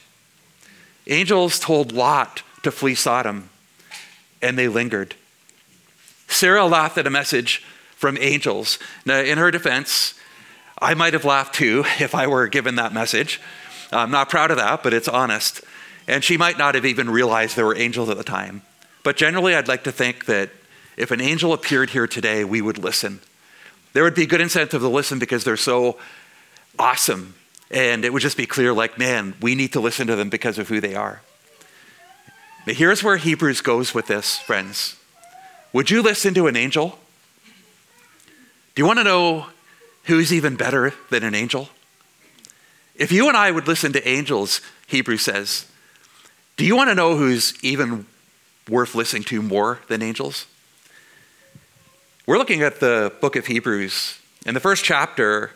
Angels 1.06 1.58
told 1.58 1.92
Lot 1.92 2.42
to 2.62 2.70
flee 2.70 2.94
Sodom, 2.94 3.50
and 4.40 4.58
they 4.58 4.68
lingered. 4.68 5.14
Sarah 6.28 6.64
laughed 6.64 6.96
at 6.96 7.06
a 7.06 7.10
message 7.10 7.64
from 7.96 8.16
angels. 8.18 8.78
Now, 9.04 9.20
in 9.20 9.36
her 9.36 9.50
defense, 9.50 10.14
I 10.80 10.94
might 10.94 11.12
have 11.12 11.24
laughed 11.24 11.54
too 11.54 11.84
if 11.98 12.14
I 12.14 12.26
were 12.26 12.48
given 12.48 12.76
that 12.76 12.94
message. 12.94 13.40
I'm 13.92 14.10
not 14.10 14.30
proud 14.30 14.50
of 14.50 14.56
that, 14.56 14.82
but 14.82 14.94
it's 14.94 15.08
honest. 15.08 15.62
And 16.10 16.24
she 16.24 16.36
might 16.36 16.58
not 16.58 16.74
have 16.74 16.84
even 16.84 17.08
realized 17.08 17.54
there 17.54 17.64
were 17.64 17.76
angels 17.76 18.08
at 18.08 18.16
the 18.16 18.24
time. 18.24 18.62
But 19.04 19.16
generally, 19.16 19.54
I'd 19.54 19.68
like 19.68 19.84
to 19.84 19.92
think 19.92 20.24
that 20.24 20.50
if 20.96 21.12
an 21.12 21.20
angel 21.20 21.52
appeared 21.52 21.90
here 21.90 22.08
today, 22.08 22.42
we 22.42 22.60
would 22.60 22.78
listen. 22.78 23.20
There 23.92 24.02
would 24.02 24.16
be 24.16 24.26
good 24.26 24.40
incentive 24.40 24.80
to 24.80 24.88
listen 24.88 25.20
because 25.20 25.44
they're 25.44 25.56
so 25.56 25.98
awesome. 26.80 27.34
And 27.70 28.04
it 28.04 28.12
would 28.12 28.22
just 28.22 28.36
be 28.36 28.44
clear 28.44 28.72
like, 28.72 28.98
man, 28.98 29.36
we 29.40 29.54
need 29.54 29.72
to 29.74 29.80
listen 29.80 30.08
to 30.08 30.16
them 30.16 30.30
because 30.30 30.58
of 30.58 30.68
who 30.68 30.80
they 30.80 30.96
are. 30.96 31.22
But 32.66 32.74
here's 32.74 33.04
where 33.04 33.16
Hebrews 33.16 33.60
goes 33.60 33.94
with 33.94 34.08
this, 34.08 34.36
friends. 34.36 34.96
Would 35.72 35.92
you 35.92 36.02
listen 36.02 36.34
to 36.34 36.48
an 36.48 36.56
angel? 36.56 36.98
Do 38.74 38.82
you 38.82 38.84
want 38.84 38.98
to 38.98 39.04
know 39.04 39.46
who's 40.06 40.32
even 40.32 40.56
better 40.56 40.92
than 41.08 41.22
an 41.22 41.36
angel? 41.36 41.68
If 42.96 43.12
you 43.12 43.28
and 43.28 43.36
I 43.36 43.52
would 43.52 43.68
listen 43.68 43.92
to 43.92 44.08
angels, 44.08 44.60
Hebrews 44.88 45.22
says, 45.22 45.66
do 46.60 46.66
you 46.66 46.76
want 46.76 46.90
to 46.90 46.94
know 46.94 47.16
who's 47.16 47.54
even 47.64 48.04
worth 48.68 48.94
listening 48.94 49.22
to 49.22 49.40
more 49.40 49.78
than 49.88 50.02
angels? 50.02 50.44
We're 52.26 52.36
looking 52.36 52.60
at 52.60 52.80
the 52.80 53.14
book 53.22 53.34
of 53.34 53.46
Hebrews. 53.46 54.18
In 54.44 54.52
the 54.52 54.60
first 54.60 54.84
chapter, 54.84 55.52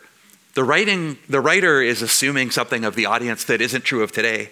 the, 0.55 0.63
writing, 0.63 1.19
the 1.29 1.39
writer 1.39 1.79
is 1.79 2.01
assuming 2.01 2.49
something 2.49 2.83
of 2.83 2.95
the 2.95 3.05
audience 3.05 3.43
that 3.43 3.61
isn't 3.61 3.83
true 3.83 4.01
of 4.01 4.13
today. 4.13 4.49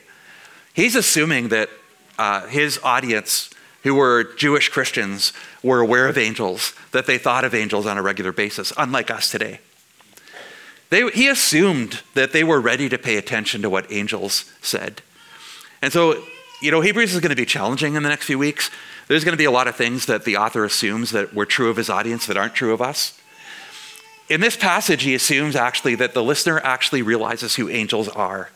He's 0.75 0.95
assuming 0.95 1.47
that 1.47 1.71
uh, 2.19 2.45
his 2.45 2.79
audience, 2.83 3.49
who 3.81 3.95
were 3.95 4.23
Jewish 4.23 4.69
Christians, 4.69 5.33
were 5.63 5.79
aware 5.79 6.07
of 6.07 6.19
angels, 6.19 6.75
that 6.91 7.07
they 7.07 7.17
thought 7.17 7.43
of 7.43 7.55
angels 7.55 7.87
on 7.87 7.97
a 7.97 8.03
regular 8.03 8.31
basis, 8.31 8.71
unlike 8.77 9.09
us 9.09 9.31
today. 9.31 9.59
They, 10.91 11.09
he 11.09 11.29
assumed 11.29 12.03
that 12.13 12.31
they 12.31 12.43
were 12.43 12.61
ready 12.61 12.89
to 12.89 12.99
pay 12.99 13.17
attention 13.17 13.63
to 13.63 13.71
what 13.71 13.91
angels 13.91 14.53
said. 14.61 15.01
And 15.81 15.91
so, 15.91 16.23
you 16.63 16.71
know, 16.71 16.79
Hebrews 16.79 17.13
is 17.13 17.19
going 17.19 17.29
to 17.29 17.35
be 17.35 17.45
challenging 17.45 17.95
in 17.95 18.03
the 18.03 18.09
next 18.09 18.25
few 18.25 18.39
weeks. 18.39 18.71
There's 19.09 19.25
going 19.25 19.33
to 19.33 19.37
be 19.37 19.43
a 19.43 19.51
lot 19.51 19.67
of 19.67 19.75
things 19.75 20.05
that 20.05 20.23
the 20.23 20.37
author 20.37 20.63
assumes 20.63 21.11
that 21.11 21.33
were 21.33 21.45
true 21.45 21.69
of 21.69 21.75
his 21.75 21.89
audience 21.89 22.25
that 22.27 22.37
aren't 22.37 22.55
true 22.55 22.71
of 22.71 22.81
us. 22.81 23.19
In 24.29 24.39
this 24.39 24.55
passage, 24.55 25.03
he 25.03 25.13
assumes 25.13 25.57
actually 25.57 25.95
that 25.95 26.13
the 26.13 26.23
listener 26.23 26.61
actually 26.63 27.01
realizes 27.01 27.55
who 27.55 27.67
angels 27.67 28.07
are. 28.07 28.49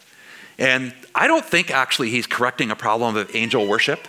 And 0.58 0.94
I 1.14 1.28
don't 1.28 1.44
think 1.44 1.70
actually 1.70 2.10
he's 2.10 2.26
correcting 2.26 2.72
a 2.72 2.78
problem 2.78 3.18
of 3.18 3.36
angel 3.36 3.68
worship. 3.68 4.08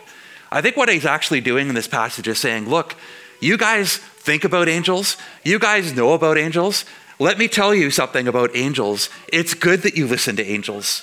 I 0.52 0.60
think 0.60 0.76
what 0.76 0.88
he's 0.88 1.04
actually 1.04 1.40
doing 1.40 1.68
in 1.68 1.74
this 1.74 1.88
passage 1.88 2.28
is 2.28 2.38
saying, 2.38 2.68
look, 2.68 2.94
you 3.40 3.58
guys 3.58 3.96
think 3.96 4.44
about 4.44 4.68
angels, 4.68 5.16
you 5.42 5.58
guys 5.58 5.92
know 5.92 6.12
about 6.12 6.38
angels. 6.38 6.84
Let 7.18 7.36
me 7.36 7.48
tell 7.48 7.74
you 7.74 7.90
something 7.90 8.28
about 8.28 8.54
angels. 8.54 9.10
It's 9.32 9.54
good 9.54 9.82
that 9.82 9.96
you 9.96 10.06
listen 10.06 10.36
to 10.36 10.46
angels. 10.46 11.02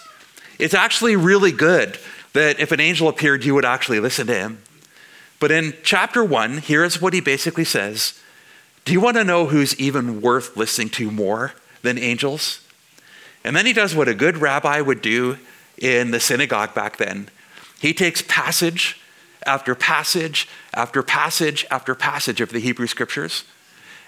It's 0.58 0.74
actually 0.74 1.18
really 1.18 1.52
good 1.52 2.00
that 2.36 2.60
if 2.60 2.72
an 2.72 2.80
angel 2.80 3.08
appeared, 3.08 3.44
you 3.44 3.56
would 3.56 3.66
actually 3.66 4.00
listen 4.00 4.28
to 4.28 4.34
him. 4.34 4.62
But 5.40 5.52
in 5.52 5.74
chapter 5.84 6.24
one, 6.24 6.60
here's 6.60 7.02
what 7.02 7.14
he 7.14 7.22
basically 7.22 7.66
says 7.66 8.20
Do 8.86 8.94
you 8.94 9.02
want 9.02 9.18
to 9.18 9.24
know 9.24 9.48
who's 9.48 9.78
even 9.80 10.22
worth 10.22 10.56
listening 10.56 10.90
to 10.92 11.10
more 11.10 11.54
than 11.82 11.98
angels? 11.98 12.62
And 13.44 13.56
then 13.56 13.66
he 13.66 13.74
does 13.74 13.96
what 13.96 14.08
a 14.08 14.14
good 14.14 14.38
rabbi 14.38 14.82
would 14.82 15.02
do 15.02 15.38
in 15.78 16.12
the 16.12 16.20
synagogue 16.20 16.74
back 16.74 16.98
then. 16.98 17.30
He 17.80 17.94
takes 17.94 18.22
passage 18.22 19.00
after 19.46 19.76
passage 19.76 20.48
after 20.74 21.04
passage 21.04 21.66
after 21.70 21.96
passage 21.96 22.42
of 22.42 22.50
the 22.50 22.60
Hebrew 22.60 22.88
scriptures. 22.88 23.44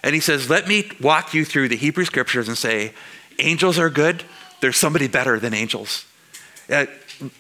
And 0.04 0.16
he 0.16 0.22
says, 0.22 0.50
Let 0.50 0.68
me 0.68 0.90
walk 1.02 1.34
you 1.34 1.46
through 1.46 1.70
the 1.70 1.76
Hebrew 1.76 2.06
scriptures 2.06 2.48
and 2.48 2.58
say, 2.58 2.94
angels 3.40 3.78
are 3.78 3.90
good. 3.90 4.24
There's 4.62 4.78
somebody 4.78 5.08
better 5.08 5.40
than 5.40 5.54
angels. 5.54 6.06
Uh, 6.70 6.88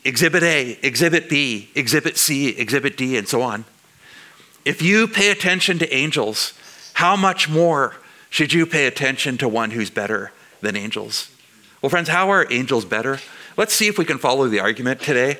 exhibit 0.03 0.43
A, 0.43 0.77
Exhibit 0.81 1.29
B, 1.29 1.69
Exhibit 1.75 2.17
C, 2.17 2.49
Exhibit 2.49 2.97
D, 2.97 3.17
and 3.17 3.27
so 3.27 3.41
on. 3.41 3.65
If 4.65 4.81
you 4.81 5.07
pay 5.07 5.31
attention 5.31 5.79
to 5.79 5.93
angels, 5.93 6.53
how 6.93 7.15
much 7.15 7.47
more 7.47 7.95
should 8.29 8.53
you 8.53 8.65
pay 8.65 8.87
attention 8.87 9.37
to 9.37 9.47
one 9.47 9.71
who's 9.71 9.89
better 9.89 10.31
than 10.61 10.75
angels? 10.75 11.31
Well, 11.81 11.89
friends, 11.89 12.09
how 12.09 12.29
are 12.31 12.51
angels 12.51 12.85
better? 12.85 13.19
Let's 13.55 13.73
see 13.73 13.87
if 13.87 13.97
we 13.97 14.05
can 14.05 14.17
follow 14.17 14.47
the 14.47 14.59
argument 14.59 15.01
today. 15.01 15.39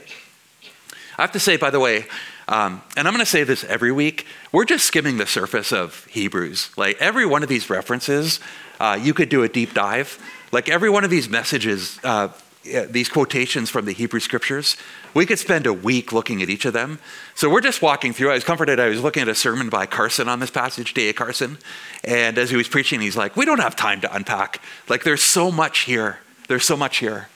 I 1.17 1.21
have 1.21 1.31
to 1.33 1.39
say, 1.39 1.57
by 1.57 1.71
the 1.71 1.79
way, 1.79 2.05
um, 2.47 2.81
and 2.95 3.07
I'm 3.07 3.13
going 3.13 3.25
to 3.25 3.29
say 3.29 3.43
this 3.43 3.63
every 3.65 3.91
week, 3.91 4.25
we're 4.51 4.65
just 4.65 4.85
skimming 4.85 5.17
the 5.17 5.27
surface 5.27 5.73
of 5.73 6.05
Hebrews. 6.05 6.69
Like 6.77 6.97
every 7.01 7.25
one 7.25 7.43
of 7.43 7.49
these 7.49 7.69
references, 7.69 8.39
uh, 8.79 8.97
you 9.01 9.13
could 9.13 9.29
do 9.29 9.43
a 9.43 9.49
deep 9.49 9.73
dive. 9.73 10.17
Like 10.51 10.69
every 10.69 10.89
one 10.89 11.03
of 11.03 11.09
these 11.09 11.27
messages, 11.27 11.99
uh, 12.03 12.29
Uh, 12.75 12.85
these 12.89 13.09
quotations 13.09 13.69
from 13.69 13.85
the 13.85 13.91
Hebrew 13.91 14.19
scriptures, 14.19 14.77
we 15.13 15.25
could 15.25 15.39
spend 15.39 15.65
a 15.65 15.73
week 15.73 16.11
looking 16.11 16.41
at 16.41 16.49
each 16.49 16.65
of 16.65 16.73
them. 16.73 16.99
So 17.35 17.49
we're 17.49 17.61
just 17.61 17.81
walking 17.81 18.13
through. 18.13 18.31
I 18.31 18.33
was 18.33 18.43
comforted. 18.43 18.79
I 18.79 18.89
was 18.89 19.01
looking 19.01 19.21
at 19.21 19.29
a 19.29 19.35
sermon 19.35 19.69
by 19.69 19.85
Carson 19.85 20.27
on 20.27 20.39
this 20.39 20.51
passage, 20.51 20.93
D.A. 20.93 21.13
Carson. 21.13 21.57
And 22.03 22.37
as 22.37 22.49
he 22.49 22.55
was 22.55 22.67
preaching, 22.67 22.99
he's 22.99 23.17
like, 23.17 23.35
We 23.35 23.45
don't 23.45 23.61
have 23.61 23.75
time 23.75 24.01
to 24.01 24.13
unpack. 24.13 24.61
Like, 24.89 25.03
there's 25.03 25.23
so 25.23 25.51
much 25.51 25.79
here. 25.79 26.19
There's 26.47 26.65
so 26.65 26.77
much 26.77 26.97
here. 26.97 27.29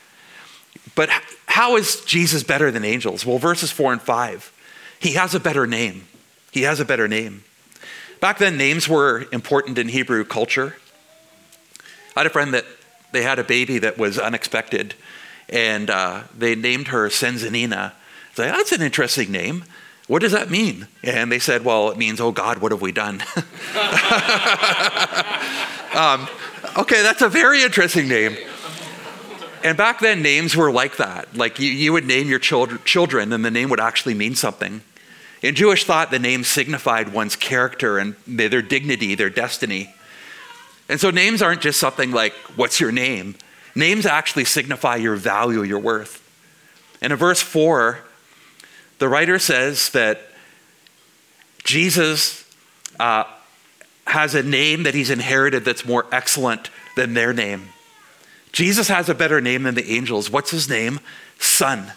But 0.96 1.10
how 1.48 1.76
is 1.76 2.04
Jesus 2.06 2.44
better 2.44 2.72
than 2.72 2.84
angels? 2.84 3.26
Well, 3.26 3.38
verses 3.38 3.72
four 3.72 3.92
and 3.92 4.02
five, 4.02 4.52
he 5.00 5.14
has 5.14 5.36
a 5.36 5.40
better 5.40 5.68
name. 5.68 6.08
He 6.52 6.64
has 6.64 6.80
a 6.80 6.86
better 6.86 7.08
name. 7.08 7.44
Back 8.20 8.38
then, 8.38 8.58
names 8.58 8.88
were 8.88 9.26
important 9.32 9.78
in 9.78 9.90
Hebrew 9.90 10.24
culture. 10.24 10.76
I 12.16 12.20
had 12.20 12.28
a 12.28 12.30
friend 12.30 12.54
that 12.54 12.66
they 13.12 13.24
had 13.24 13.40
a 13.40 13.44
baby 13.44 13.80
that 13.80 13.98
was 13.98 14.20
unexpected, 14.20 14.96
and 15.52 15.90
uh, 15.90 16.24
they 16.38 16.56
named 16.56 16.88
her 16.90 17.10
Senzanina. 17.10 17.94
It's 18.30 18.40
like, 18.40 18.52
that's 18.52 18.72
an 18.72 18.82
interesting 18.82 19.32
name. 19.32 19.66
What 20.08 20.22
does 20.22 20.32
that 20.32 20.50
mean? 20.50 20.88
And 21.04 21.32
they 21.32 21.40
said, 21.40 21.64
well, 21.64 21.90
it 21.90 21.98
means, 21.98 22.20
oh 22.20 22.32
God, 22.32 22.58
what 22.60 22.72
have 22.72 22.82
we 22.82 22.92
done? 22.92 23.16
um, 25.96 26.28
okay, 26.78 27.02
that's 27.02 27.22
a 27.22 27.30
very 27.30 27.64
interesting 27.64 28.08
name. 28.08 28.36
And 29.64 29.78
back 29.78 30.00
then, 30.00 30.22
names 30.22 30.56
were 30.56 30.72
like 30.72 30.98
that. 30.98 31.36
Like 31.36 31.60
you, 31.60 31.70
you 31.70 31.94
would 31.94 32.06
name 32.06 32.28
your 32.28 32.40
children, 32.40 32.82
children, 32.84 33.32
and 33.32 33.46
the 33.46 33.52
name 33.52 33.70
would 33.70 33.80
actually 33.80 34.16
mean 34.16 34.36
something. 34.36 34.82
In 35.42 35.56
Jewish 35.56 35.86
thought, 35.86 36.12
the 36.12 36.20
name 36.20 36.44
signified 36.44 37.14
one's 37.14 37.36
character 37.36 37.98
and 37.98 38.16
their 38.28 38.62
dignity, 38.62 39.16
their 39.16 39.30
destiny. 39.30 39.94
And 40.90 41.00
so 41.00 41.10
names 41.10 41.42
aren't 41.42 41.62
just 41.62 41.80
something 41.80 42.12
like, 42.12 42.34
what's 42.56 42.80
your 42.80 42.92
name? 42.92 43.36
Names 43.76 44.06
actually 44.06 44.46
signify 44.46 44.98
your 44.98 45.16
value, 45.16 45.64
your 45.64 45.80
worth. 45.80 46.18
And 47.02 47.14
in 47.14 47.18
verse 47.18 47.42
4, 47.42 48.00
the 49.00 49.10
writer 49.10 49.40
says 49.40 49.90
that 49.92 50.22
Jesus 51.64 52.46
uh, 53.00 53.24
has 54.08 54.36
a 54.36 54.44
name 54.44 54.84
that 54.84 54.94
he's 54.94 55.10
inherited 55.10 55.66
that's 55.66 55.86
more 55.86 56.06
excellent 56.12 56.70
than 56.96 57.14
their 57.14 57.34
name. 57.34 57.70
Jesus 58.52 58.90
has 58.90 59.08
a 59.10 59.16
better 59.16 59.40
name 59.40 59.64
than 59.64 59.76
the 59.76 59.92
angels. 59.92 60.30
What's 60.30 60.52
his 60.52 60.70
name? 60.70 61.00
Son. 61.40 61.94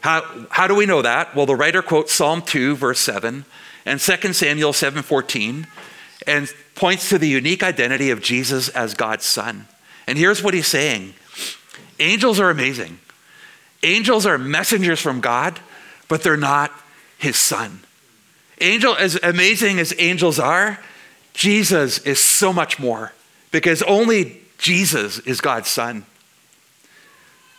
How, 0.00 0.46
how 0.50 0.66
do 0.66 0.74
we 0.74 0.86
know 0.86 1.02
that? 1.02 1.34
Well, 1.34 1.46
the 1.46 1.56
writer 1.56 1.82
quotes 1.82 2.12
Psalm 2.12 2.42
2, 2.42 2.76
verse 2.76 3.00
7, 3.00 3.44
and 3.84 4.00
2 4.00 4.32
Samuel 4.32 4.72
7:14, 4.72 5.66
and 6.26 6.52
points 6.74 7.08
to 7.08 7.18
the 7.18 7.28
unique 7.28 7.62
identity 7.62 8.10
of 8.10 8.20
Jesus 8.20 8.68
as 8.68 8.94
God's 8.94 9.24
son. 9.24 9.66
And 10.06 10.16
here's 10.18 10.42
what 10.42 10.54
he's 10.54 10.66
saying 10.66 11.14
angels 11.98 12.38
are 12.40 12.50
amazing. 12.50 12.98
Angels 13.82 14.26
are 14.26 14.38
messengers 14.38 15.00
from 15.00 15.20
God, 15.20 15.60
but 16.08 16.22
they're 16.22 16.36
not 16.36 16.72
his 17.18 17.36
son. 17.36 17.80
Angel, 18.60 18.96
as 18.96 19.18
amazing 19.22 19.78
as 19.78 19.94
angels 19.98 20.38
are, 20.38 20.78
Jesus 21.34 21.98
is 21.98 22.22
so 22.22 22.52
much 22.52 22.78
more 22.78 23.12
because 23.50 23.82
only 23.82 24.40
Jesus 24.58 25.18
is 25.20 25.40
God's 25.40 25.68
son. 25.68 26.06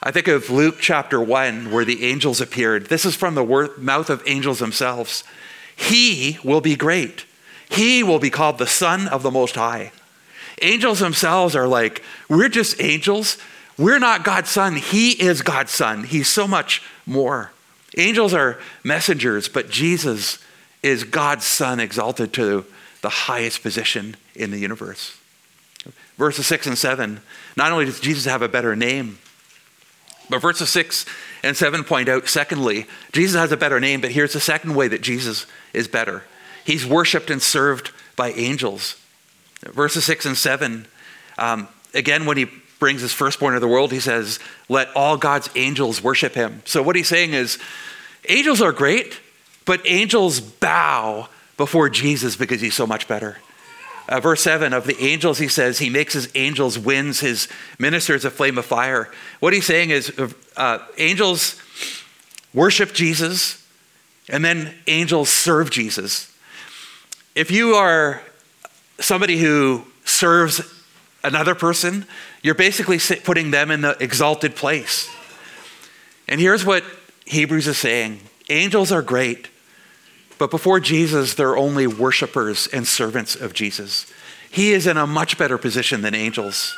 I 0.01 0.11
think 0.11 0.27
of 0.27 0.49
Luke 0.49 0.77
chapter 0.79 1.21
1, 1.21 1.71
where 1.71 1.85
the 1.85 2.05
angels 2.05 2.41
appeared. 2.41 2.87
This 2.87 3.05
is 3.05 3.15
from 3.15 3.35
the 3.35 3.73
mouth 3.77 4.09
of 4.09 4.23
angels 4.25 4.59
themselves. 4.59 5.23
He 5.75 6.39
will 6.43 6.61
be 6.61 6.75
great. 6.75 7.25
He 7.69 8.03
will 8.03 8.19
be 8.19 8.29
called 8.29 8.57
the 8.57 8.67
Son 8.67 9.07
of 9.07 9.21
the 9.21 9.31
Most 9.31 9.55
High. 9.55 9.91
Angels 10.61 10.99
themselves 10.99 11.55
are 11.55 11.67
like, 11.67 12.03
we're 12.29 12.49
just 12.49 12.81
angels. 12.81 13.37
We're 13.77 13.99
not 13.99 14.23
God's 14.23 14.49
Son. 14.49 14.75
He 14.75 15.11
is 15.11 15.41
God's 15.41 15.71
Son. 15.71 16.03
He's 16.03 16.27
so 16.27 16.47
much 16.47 16.81
more. 17.05 17.51
Angels 17.97 18.33
are 18.33 18.59
messengers, 18.83 19.47
but 19.47 19.69
Jesus 19.69 20.39
is 20.83 21.03
God's 21.03 21.45
Son 21.45 21.79
exalted 21.79 22.33
to 22.33 22.65
the 23.01 23.09
highest 23.09 23.61
position 23.61 24.15
in 24.35 24.51
the 24.51 24.57
universe. 24.57 25.17
Verses 26.17 26.47
6 26.47 26.67
and 26.67 26.77
7, 26.77 27.21
not 27.55 27.71
only 27.71 27.85
does 27.85 27.99
Jesus 27.99 28.25
have 28.25 28.41
a 28.41 28.49
better 28.49 28.75
name, 28.75 29.19
but 30.29 30.41
verses 30.41 30.69
6 30.69 31.05
and 31.43 31.55
7 31.55 31.83
point 31.83 32.09
out, 32.09 32.27
secondly, 32.27 32.87
Jesus 33.11 33.39
has 33.39 33.51
a 33.51 33.57
better 33.57 33.79
name, 33.79 34.01
but 34.01 34.11
here's 34.11 34.33
the 34.33 34.39
second 34.39 34.75
way 34.75 34.87
that 34.87 35.01
Jesus 35.01 35.45
is 35.73 35.87
better. 35.87 36.23
He's 36.65 36.85
worshiped 36.85 37.29
and 37.29 37.41
served 37.41 37.91
by 38.15 38.31
angels. 38.31 38.97
Verses 39.61 40.05
6 40.05 40.25
and 40.25 40.37
7, 40.37 40.87
um, 41.37 41.67
again, 41.93 42.25
when 42.25 42.37
he 42.37 42.47
brings 42.79 43.01
his 43.01 43.13
firstborn 43.13 43.53
into 43.53 43.59
the 43.59 43.67
world, 43.67 43.91
he 43.91 43.99
says, 43.99 44.39
Let 44.69 44.89
all 44.95 45.17
God's 45.17 45.49
angels 45.55 46.03
worship 46.03 46.35
him. 46.35 46.61
So 46.65 46.83
what 46.83 46.95
he's 46.95 47.07
saying 47.07 47.33
is, 47.33 47.57
angels 48.29 48.61
are 48.61 48.71
great, 48.71 49.19
but 49.65 49.81
angels 49.85 50.39
bow 50.39 51.29
before 51.57 51.89
Jesus 51.89 52.35
because 52.35 52.61
he's 52.61 52.75
so 52.75 52.85
much 52.85 53.07
better. 53.07 53.37
Uh, 54.07 54.21
verse 54.21 54.41
7 54.41 54.71
of 54.71 54.85
the 54.85 54.97
angels, 55.03 55.37
he 55.37 55.49
says, 55.49 55.79
he 55.79 55.89
makes 55.89 56.13
his 56.13 56.29
angels 56.35 56.79
winds, 56.79 57.19
his 57.19 57.49
ministers 57.77 58.23
a 58.23 58.31
flame 58.31 58.57
of 58.57 58.65
fire. 58.65 59.11
What 59.39 59.53
he's 59.53 59.65
saying 59.65 59.89
is, 59.89 60.13
uh, 60.55 60.79
angels 60.97 61.59
worship 62.53 62.93
Jesus, 62.93 63.67
and 64.29 64.45
then 64.45 64.73
angels 64.87 65.29
serve 65.29 65.69
Jesus. 65.71 66.33
If 67.35 67.51
you 67.51 67.75
are 67.75 68.21
somebody 68.99 69.37
who 69.37 69.85
serves 70.05 70.61
another 71.23 71.55
person, 71.55 72.05
you're 72.41 72.55
basically 72.55 72.99
putting 73.23 73.51
them 73.51 73.71
in 73.71 73.81
the 73.81 73.97
exalted 74.01 74.55
place. 74.55 75.09
And 76.27 76.39
here's 76.39 76.65
what 76.65 76.83
Hebrews 77.25 77.67
is 77.67 77.77
saying 77.77 78.21
angels 78.49 78.91
are 78.91 79.01
great, 79.01 79.49
but 80.37 80.51
before 80.51 80.79
Jesus, 80.79 81.33
they're 81.33 81.57
only 81.57 81.87
worshipers 81.87 82.67
and 82.67 82.87
servants 82.87 83.35
of 83.35 83.53
Jesus. 83.53 84.11
He 84.49 84.71
is 84.71 84.87
in 84.87 84.97
a 84.97 85.05
much 85.05 85.37
better 85.37 85.57
position 85.57 86.01
than 86.01 86.15
angels. 86.15 86.75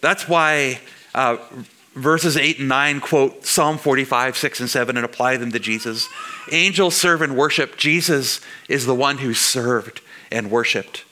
That's 0.00 0.28
why 0.28 0.80
uh, 1.14 1.38
verses 1.94 2.36
8 2.36 2.58
and 2.58 2.68
9 2.68 3.00
quote 3.00 3.46
Psalm 3.46 3.78
45, 3.78 4.36
6 4.36 4.60
and 4.60 4.70
7 4.70 4.96
and 4.96 5.04
apply 5.04 5.36
them 5.36 5.52
to 5.52 5.58
Jesus. 5.58 6.08
Angels 6.50 6.94
serve 6.94 7.22
and 7.22 7.36
worship. 7.36 7.76
Jesus 7.76 8.40
is 8.68 8.84
the 8.84 8.94
one 8.94 9.18
who 9.18 9.32
served 9.32 10.00
and 10.30 10.50
worshiped. 10.50 11.04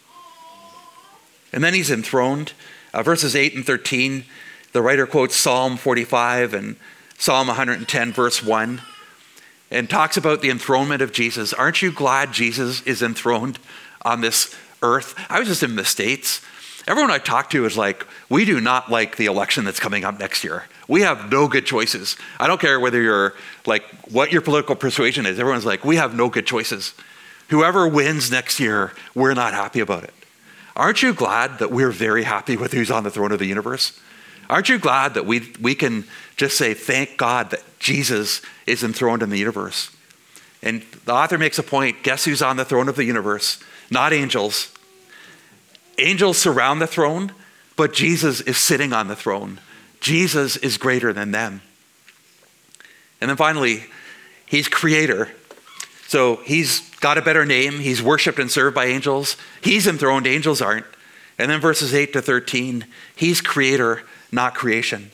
And 1.52 1.62
then 1.64 1.74
he's 1.74 1.90
enthroned. 1.90 2.52
Uh, 2.92 3.02
verses 3.02 3.36
8 3.36 3.54
and 3.54 3.64
13, 3.64 4.24
the 4.72 4.82
writer 4.82 5.06
quotes 5.06 5.36
Psalm 5.36 5.76
45 5.76 6.54
and 6.54 6.76
Psalm 7.18 7.46
110, 7.46 8.12
verse 8.12 8.42
1 8.42 8.80
and 9.70 9.88
talks 9.88 10.16
about 10.16 10.42
the 10.42 10.50
enthronement 10.50 11.02
of 11.02 11.12
Jesus. 11.12 11.52
Aren't 11.52 11.82
you 11.82 11.92
glad 11.92 12.32
Jesus 12.32 12.82
is 12.82 13.02
enthroned 13.02 13.58
on 14.02 14.20
this 14.20 14.54
earth? 14.82 15.14
I 15.28 15.38
was 15.38 15.48
just 15.48 15.62
in 15.62 15.76
the 15.76 15.84
States. 15.84 16.42
Everyone 16.88 17.10
I 17.10 17.18
talked 17.18 17.52
to 17.52 17.64
is 17.66 17.76
like, 17.76 18.04
we 18.28 18.44
do 18.44 18.60
not 18.60 18.90
like 18.90 19.16
the 19.16 19.26
election 19.26 19.64
that's 19.64 19.78
coming 19.78 20.04
up 20.04 20.18
next 20.18 20.42
year. 20.42 20.64
We 20.88 21.02
have 21.02 21.30
no 21.30 21.46
good 21.46 21.66
choices. 21.66 22.16
I 22.40 22.48
don't 22.48 22.60
care 22.60 22.80
whether 22.80 23.00
you're 23.00 23.34
like 23.64 23.84
what 24.10 24.32
your 24.32 24.42
political 24.42 24.74
persuasion 24.74 25.24
is. 25.24 25.38
Everyone's 25.38 25.66
like, 25.66 25.84
we 25.84 25.96
have 25.96 26.16
no 26.16 26.28
good 26.28 26.46
choices. 26.46 26.94
Whoever 27.50 27.86
wins 27.86 28.30
next 28.30 28.58
year, 28.58 28.92
we're 29.14 29.34
not 29.34 29.52
happy 29.52 29.80
about 29.80 30.04
it. 30.04 30.14
Aren't 30.80 31.02
you 31.02 31.12
glad 31.12 31.58
that 31.58 31.70
we're 31.70 31.90
very 31.90 32.22
happy 32.22 32.56
with 32.56 32.72
who's 32.72 32.90
on 32.90 33.04
the 33.04 33.10
throne 33.10 33.32
of 33.32 33.38
the 33.38 33.44
universe? 33.44 34.00
Aren't 34.48 34.70
you 34.70 34.78
glad 34.78 35.12
that 35.12 35.26
we, 35.26 35.52
we 35.60 35.74
can 35.74 36.04
just 36.38 36.56
say, 36.56 36.72
thank 36.72 37.18
God 37.18 37.50
that 37.50 37.62
Jesus 37.78 38.40
is 38.66 38.82
enthroned 38.82 39.22
in 39.22 39.28
the 39.28 39.36
universe? 39.36 39.94
And 40.62 40.80
the 41.04 41.12
author 41.12 41.36
makes 41.36 41.58
a 41.58 41.62
point 41.62 42.02
guess 42.02 42.24
who's 42.24 42.40
on 42.40 42.56
the 42.56 42.64
throne 42.64 42.88
of 42.88 42.96
the 42.96 43.04
universe? 43.04 43.62
Not 43.90 44.14
angels. 44.14 44.72
Angels 45.98 46.38
surround 46.38 46.80
the 46.80 46.86
throne, 46.86 47.32
but 47.76 47.92
Jesus 47.92 48.40
is 48.40 48.56
sitting 48.56 48.94
on 48.94 49.06
the 49.06 49.16
throne. 49.16 49.60
Jesus 50.00 50.56
is 50.56 50.78
greater 50.78 51.12
than 51.12 51.30
them. 51.30 51.60
And 53.20 53.28
then 53.28 53.36
finally, 53.36 53.84
he's 54.46 54.66
creator. 54.66 55.28
So 56.10 56.40
he's 56.44 56.90
got 56.96 57.18
a 57.18 57.22
better 57.22 57.46
name. 57.46 57.78
He's 57.78 58.02
worshiped 58.02 58.40
and 58.40 58.50
served 58.50 58.74
by 58.74 58.86
angels. 58.86 59.36
He's 59.60 59.86
enthroned, 59.86 60.26
angels 60.26 60.60
aren't. 60.60 60.86
And 61.38 61.48
then 61.48 61.60
verses 61.60 61.94
8 61.94 62.12
to 62.14 62.20
13, 62.20 62.84
he's 63.14 63.40
creator, 63.40 64.02
not 64.32 64.56
creation. 64.56 65.12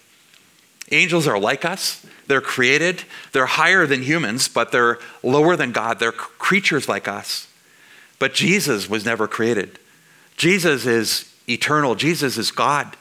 Angels 0.90 1.28
are 1.28 1.38
like 1.38 1.66
us. 1.66 2.02
They're 2.28 2.40
created. 2.40 3.02
They're 3.32 3.44
higher 3.44 3.86
than 3.86 4.04
humans, 4.04 4.48
but 4.48 4.72
they're 4.72 4.98
lower 5.22 5.54
than 5.54 5.70
God. 5.70 5.98
They're 5.98 6.12
creatures 6.12 6.88
like 6.88 7.08
us. 7.08 7.46
But 8.18 8.32
Jesus 8.32 8.88
was 8.88 9.04
never 9.04 9.28
created. 9.28 9.78
Jesus 10.38 10.86
is 10.86 11.30
eternal. 11.46 11.94
Jesus 11.94 12.38
is 12.38 12.50
God. 12.50 12.96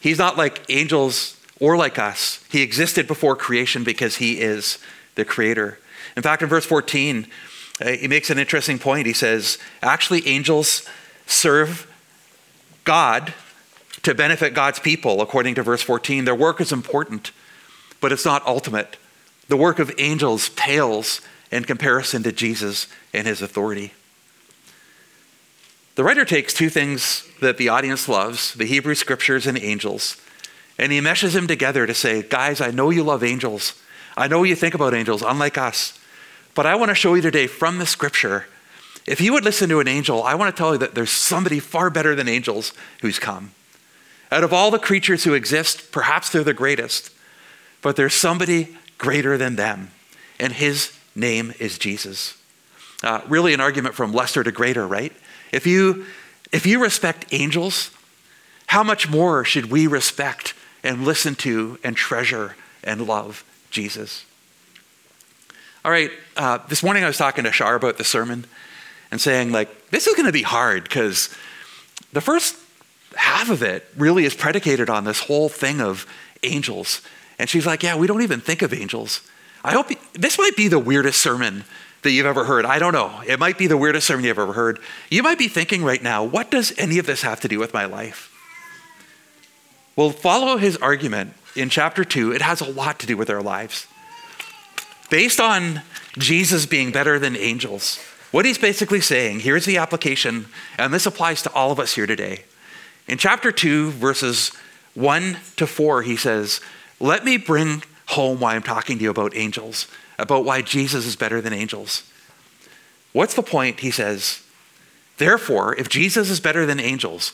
He's 0.00 0.16
not 0.16 0.38
like 0.38 0.64
angels 0.70 1.38
or 1.60 1.76
like 1.76 1.98
us. 1.98 2.42
He 2.50 2.62
existed 2.62 3.06
before 3.06 3.36
creation 3.36 3.84
because 3.84 4.16
he 4.16 4.40
is 4.40 4.78
the 5.14 5.26
creator. 5.26 5.78
In 6.18 6.22
fact, 6.22 6.42
in 6.42 6.48
verse 6.48 6.66
14, 6.66 7.28
uh, 7.80 7.90
he 7.90 8.08
makes 8.08 8.28
an 8.28 8.40
interesting 8.40 8.76
point. 8.80 9.06
He 9.06 9.12
says, 9.12 9.56
actually, 9.80 10.26
angels 10.26 10.84
serve 11.26 11.86
God 12.82 13.34
to 14.02 14.16
benefit 14.16 14.52
God's 14.52 14.80
people, 14.80 15.22
according 15.22 15.54
to 15.54 15.62
verse 15.62 15.80
14. 15.80 16.24
Their 16.24 16.34
work 16.34 16.60
is 16.60 16.72
important, 16.72 17.30
but 18.00 18.10
it's 18.10 18.24
not 18.24 18.44
ultimate. 18.48 18.96
The 19.46 19.56
work 19.56 19.78
of 19.78 19.94
angels 19.96 20.48
pales 20.48 21.20
in 21.52 21.62
comparison 21.62 22.24
to 22.24 22.32
Jesus 22.32 22.88
and 23.14 23.24
his 23.24 23.40
authority. 23.40 23.92
The 25.94 26.02
writer 26.02 26.24
takes 26.24 26.52
two 26.52 26.68
things 26.68 27.28
that 27.40 27.58
the 27.58 27.68
audience 27.68 28.08
loves 28.08 28.54
the 28.54 28.64
Hebrew 28.64 28.96
scriptures 28.96 29.46
and 29.46 29.56
angels 29.56 30.16
and 30.78 30.90
he 30.90 31.00
meshes 31.00 31.34
them 31.34 31.46
together 31.46 31.86
to 31.86 31.94
say, 31.94 32.22
guys, 32.22 32.60
I 32.60 32.72
know 32.72 32.90
you 32.90 33.02
love 33.04 33.24
angels. 33.24 33.80
I 34.16 34.28
know 34.28 34.44
you 34.44 34.54
think 34.54 34.74
about 34.74 34.94
angels, 34.94 35.22
unlike 35.22 35.58
us. 35.58 35.97
But 36.58 36.66
I 36.66 36.74
want 36.74 36.88
to 36.88 36.96
show 36.96 37.14
you 37.14 37.22
today 37.22 37.46
from 37.46 37.78
the 37.78 37.86
scripture 37.86 38.46
if 39.06 39.20
you 39.20 39.32
would 39.32 39.44
listen 39.44 39.68
to 39.68 39.78
an 39.78 39.86
angel, 39.86 40.24
I 40.24 40.34
want 40.34 40.52
to 40.52 40.58
tell 40.58 40.72
you 40.72 40.78
that 40.78 40.96
there's 40.96 41.08
somebody 41.08 41.60
far 41.60 41.88
better 41.88 42.16
than 42.16 42.26
angels 42.28 42.72
who's 43.00 43.20
come. 43.20 43.52
Out 44.32 44.42
of 44.42 44.52
all 44.52 44.72
the 44.72 44.80
creatures 44.80 45.22
who 45.22 45.34
exist, 45.34 45.92
perhaps 45.92 46.30
they're 46.30 46.42
the 46.42 46.52
greatest, 46.52 47.12
but 47.80 47.94
there's 47.94 48.14
somebody 48.14 48.76
greater 48.98 49.38
than 49.38 49.54
them, 49.54 49.92
and 50.40 50.52
his 50.52 50.98
name 51.14 51.54
is 51.60 51.78
Jesus. 51.78 52.36
Uh, 53.04 53.20
really, 53.28 53.54
an 53.54 53.60
argument 53.60 53.94
from 53.94 54.12
lesser 54.12 54.42
to 54.42 54.50
greater, 54.50 54.84
right? 54.84 55.12
If 55.52 55.64
you, 55.64 56.06
if 56.50 56.66
you 56.66 56.82
respect 56.82 57.26
angels, 57.30 57.92
how 58.66 58.82
much 58.82 59.08
more 59.08 59.44
should 59.44 59.70
we 59.70 59.86
respect 59.86 60.54
and 60.82 61.04
listen 61.04 61.36
to 61.36 61.78
and 61.84 61.94
treasure 61.94 62.56
and 62.82 63.06
love 63.06 63.44
Jesus? 63.70 64.24
All 65.84 65.92
right, 65.92 66.10
uh, 66.36 66.58
this 66.68 66.82
morning 66.82 67.04
I 67.04 67.06
was 67.06 67.16
talking 67.16 67.44
to 67.44 67.52
Shar 67.52 67.76
about 67.76 67.98
the 67.98 68.04
sermon 68.04 68.46
and 69.12 69.20
saying, 69.20 69.52
like, 69.52 69.90
this 69.90 70.08
is 70.08 70.14
going 70.16 70.26
to 70.26 70.32
be 70.32 70.42
hard 70.42 70.82
because 70.82 71.32
the 72.12 72.20
first 72.20 72.56
half 73.14 73.48
of 73.48 73.62
it 73.62 73.86
really 73.96 74.24
is 74.24 74.34
predicated 74.34 74.90
on 74.90 75.04
this 75.04 75.20
whole 75.20 75.48
thing 75.48 75.80
of 75.80 76.04
angels. 76.42 77.00
And 77.38 77.48
she's 77.48 77.64
like, 77.64 77.84
yeah, 77.84 77.96
we 77.96 78.08
don't 78.08 78.22
even 78.22 78.40
think 78.40 78.62
of 78.62 78.74
angels. 78.74 79.22
I 79.62 79.72
hope 79.72 79.88
this 80.14 80.36
might 80.36 80.56
be 80.56 80.66
the 80.66 80.80
weirdest 80.80 81.22
sermon 81.22 81.64
that 82.02 82.10
you've 82.10 82.26
ever 82.26 82.44
heard. 82.44 82.64
I 82.64 82.80
don't 82.80 82.92
know. 82.92 83.22
It 83.26 83.38
might 83.38 83.56
be 83.56 83.68
the 83.68 83.76
weirdest 83.76 84.08
sermon 84.08 84.24
you've 84.24 84.38
ever 84.38 84.52
heard. 84.52 84.80
You 85.10 85.22
might 85.22 85.38
be 85.38 85.48
thinking 85.48 85.84
right 85.84 86.02
now, 86.02 86.24
what 86.24 86.50
does 86.50 86.72
any 86.76 86.98
of 86.98 87.06
this 87.06 87.22
have 87.22 87.40
to 87.40 87.48
do 87.48 87.60
with 87.60 87.72
my 87.72 87.84
life? 87.84 88.34
Well, 89.94 90.10
follow 90.10 90.56
his 90.56 90.76
argument 90.78 91.34
in 91.54 91.70
chapter 91.70 92.04
2. 92.04 92.32
It 92.32 92.42
has 92.42 92.60
a 92.60 92.70
lot 92.70 92.98
to 92.98 93.06
do 93.06 93.16
with 93.16 93.30
our 93.30 93.42
lives. 93.42 93.86
Based 95.10 95.40
on 95.40 95.82
Jesus 96.18 96.66
being 96.66 96.92
better 96.92 97.18
than 97.18 97.36
angels, 97.36 97.98
what 98.30 98.44
he's 98.44 98.58
basically 98.58 99.00
saying, 99.00 99.40
here's 99.40 99.64
the 99.64 99.78
application, 99.78 100.46
and 100.78 100.92
this 100.92 101.06
applies 101.06 101.42
to 101.42 101.52
all 101.52 101.72
of 101.72 101.80
us 101.80 101.94
here 101.94 102.06
today. 102.06 102.44
In 103.06 103.16
chapter 103.16 103.50
2, 103.50 103.90
verses 103.92 104.52
1 104.94 105.38
to 105.56 105.66
4, 105.66 106.02
he 106.02 106.16
says, 106.16 106.60
Let 107.00 107.24
me 107.24 107.38
bring 107.38 107.82
home 108.08 108.40
why 108.40 108.54
I'm 108.54 108.62
talking 108.62 108.98
to 108.98 109.04
you 109.04 109.10
about 109.10 109.34
angels, 109.34 109.86
about 110.18 110.44
why 110.44 110.60
Jesus 110.60 111.06
is 111.06 111.16
better 111.16 111.40
than 111.40 111.54
angels. 111.54 112.02
What's 113.12 113.34
the 113.34 113.42
point? 113.42 113.80
He 113.80 113.90
says, 113.90 114.42
Therefore, 115.16 115.74
if 115.76 115.88
Jesus 115.88 116.28
is 116.28 116.38
better 116.38 116.66
than 116.66 116.78
angels, 116.78 117.32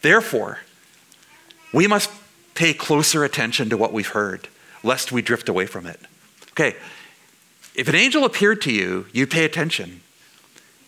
therefore, 0.00 0.60
we 1.72 1.86
must 1.86 2.10
pay 2.54 2.72
closer 2.72 3.24
attention 3.24 3.68
to 3.68 3.76
what 3.76 3.92
we've 3.92 4.08
heard, 4.08 4.48
lest 4.82 5.12
we 5.12 5.20
drift 5.20 5.50
away 5.50 5.66
from 5.66 5.86
it. 5.86 6.00
Okay, 6.54 6.76
if 7.74 7.88
an 7.88 7.96
angel 7.96 8.24
appeared 8.24 8.62
to 8.62 8.72
you, 8.72 9.06
you 9.12 9.26
pay 9.26 9.44
attention. 9.44 10.02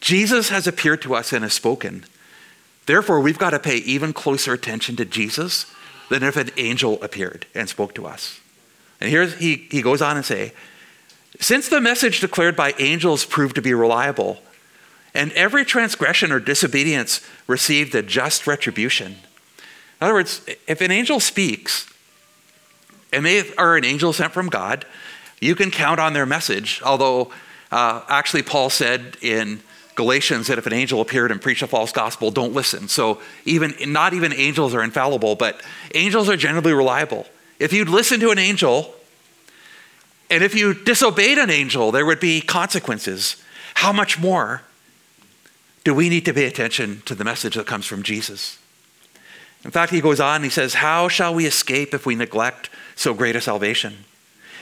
Jesus 0.01 0.51
has 0.51 0.69
appeared 0.69 1.03
to 1.03 1.15
us 1.15 1.33
and 1.33 1.43
has 1.43 1.53
spoken. 1.53 2.05
Therefore, 2.87 3.21
we've 3.21 3.39
got 3.39 3.51
to 3.51 3.59
pay 3.59 3.79
even 3.79 4.13
closer 4.13 4.53
attention 4.53 4.95
to 4.97 5.05
Jesus 5.05 5.67
than 6.09 6.23
if 6.23 6.37
an 6.37 6.51
angel 6.57 7.03
appeared 7.03 7.47
and 7.53 7.69
spoke 7.69 7.95
to 7.97 8.07
us. 8.07 8.41
And 9.01 9.11
here 9.11 9.27
he, 9.27 9.67
he 9.71 9.83
goes 9.83 10.01
on 10.01 10.17
and 10.17 10.25
say, 10.25 10.53
since 11.41 11.69
the 11.69 11.81
message 11.81 12.21
declared 12.21 12.55
by 12.55 12.75
angels 12.79 13.25
proved 13.25 13.57
to 13.57 13.63
be 13.63 13.75
reliable, 13.75 14.39
and 15.13 15.33
every 15.33 15.65
transgression 15.65 16.31
or 16.31 16.39
disobedience 16.39 17.21
received 17.49 17.95
a 17.95 18.03
just 18.03 18.47
retribution, 18.47 19.17
in 20.01 20.05
other 20.05 20.15
words, 20.15 20.47
if 20.69 20.81
an 20.81 20.91
angel 20.91 21.19
speaks, 21.21 21.93
and 23.13 23.25
they 23.25 23.53
are 23.55 23.77
an 23.77 23.85
angel 23.85 24.13
sent 24.13 24.33
from 24.33 24.49
God, 24.49 24.87
you 25.41 25.55
can 25.55 25.71
count 25.71 26.01
on 26.01 26.13
their 26.13 26.27
message. 26.27 26.81
Although, 26.85 27.31
uh, 27.71 28.03
actually, 28.09 28.43
Paul 28.43 28.71
said 28.71 29.17
in 29.21 29.61
Galatians 29.95 30.47
that 30.47 30.59
if 30.59 30.67
an 30.67 30.73
angel 30.73 31.01
appeared 31.01 31.31
and 31.31 31.41
preached 31.41 31.63
a 31.63 31.67
false 31.67 31.93
gospel, 31.93 32.31
don't 32.31 32.53
listen. 32.53 32.89
So, 32.89 33.21
even 33.45 33.75
not 33.87 34.15
even 34.15 34.33
angels 34.33 34.75
are 34.75 34.83
infallible, 34.83 35.35
but 35.35 35.61
angels 35.95 36.29
are 36.29 36.37
generally 36.37 36.73
reliable. 36.73 37.27
If 37.59 37.73
you'd 37.73 37.89
listen 37.89 38.21
to 38.21 38.31
an 38.31 38.39
angel, 38.39 38.95
and 40.31 40.43
if 40.43 40.55
you 40.55 40.75
disobeyed 40.75 41.39
an 41.39 41.51
angel, 41.51 41.93
there 41.93 42.05
would 42.05 42.21
be 42.21 42.41
consequences. 42.41 43.43
How 43.75 43.93
much 43.93 44.19
more 44.19 44.63
do 45.85 45.95
we 45.95 46.09
need 46.09 46.25
to 46.25 46.35
pay 46.35 46.47
attention 46.47 47.03
to 47.07 47.15
the 47.15 47.25
message 47.25 47.55
that 47.55 47.67
comes 47.67 47.87
from 47.87 48.03
Jesus? 48.03 48.59
In 49.65 49.71
fact, 49.71 49.93
he 49.93 50.01
goes 50.01 50.21
on, 50.21 50.43
he 50.43 50.51
says, 50.51 50.75
How 50.75 51.09
shall 51.09 51.35
we 51.35 51.47
escape 51.47 51.95
if 51.95 52.07
we 52.07 52.15
neglect 52.15 52.71
so 52.95 53.15
great 53.15 53.37
a 53.37 53.41
salvation? 53.41 54.05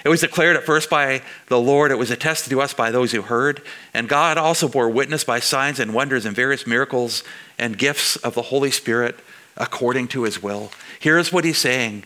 It 0.05 0.11
was 0.11 0.21
declared 0.21 0.57
at 0.57 0.65
first 0.65 0.91
by 0.91 1.23
the 1.47 1.59
Lord, 1.59 1.91
it 1.91 1.99
was 1.99 2.11
attested 2.11 2.51
to 2.51 2.61
us 2.61 2.75
by 2.75 2.91
those 2.91 3.13
who 3.13 3.23
heard, 3.23 3.63
and 3.95 4.07
God 4.07 4.37
also 4.37 4.69
bore 4.69 4.91
witness 4.91 5.25
by 5.25 5.41
signs 5.41 5.81
and 5.81 5.95
wonders 5.95 6.27
and 6.27 6.37
various 6.37 6.67
miracles 6.67 7.25
and 7.59 7.79
gifts 7.79 8.17
of 8.17 8.35
the 8.35 8.43
Holy 8.43 8.71
Spirit 8.71 9.19
according 9.57 10.09
to 10.09 10.25
his 10.25 10.43
will. 10.43 10.71
Here's 11.01 11.33
what 11.33 11.45
he's 11.45 11.59
saying 11.59 12.05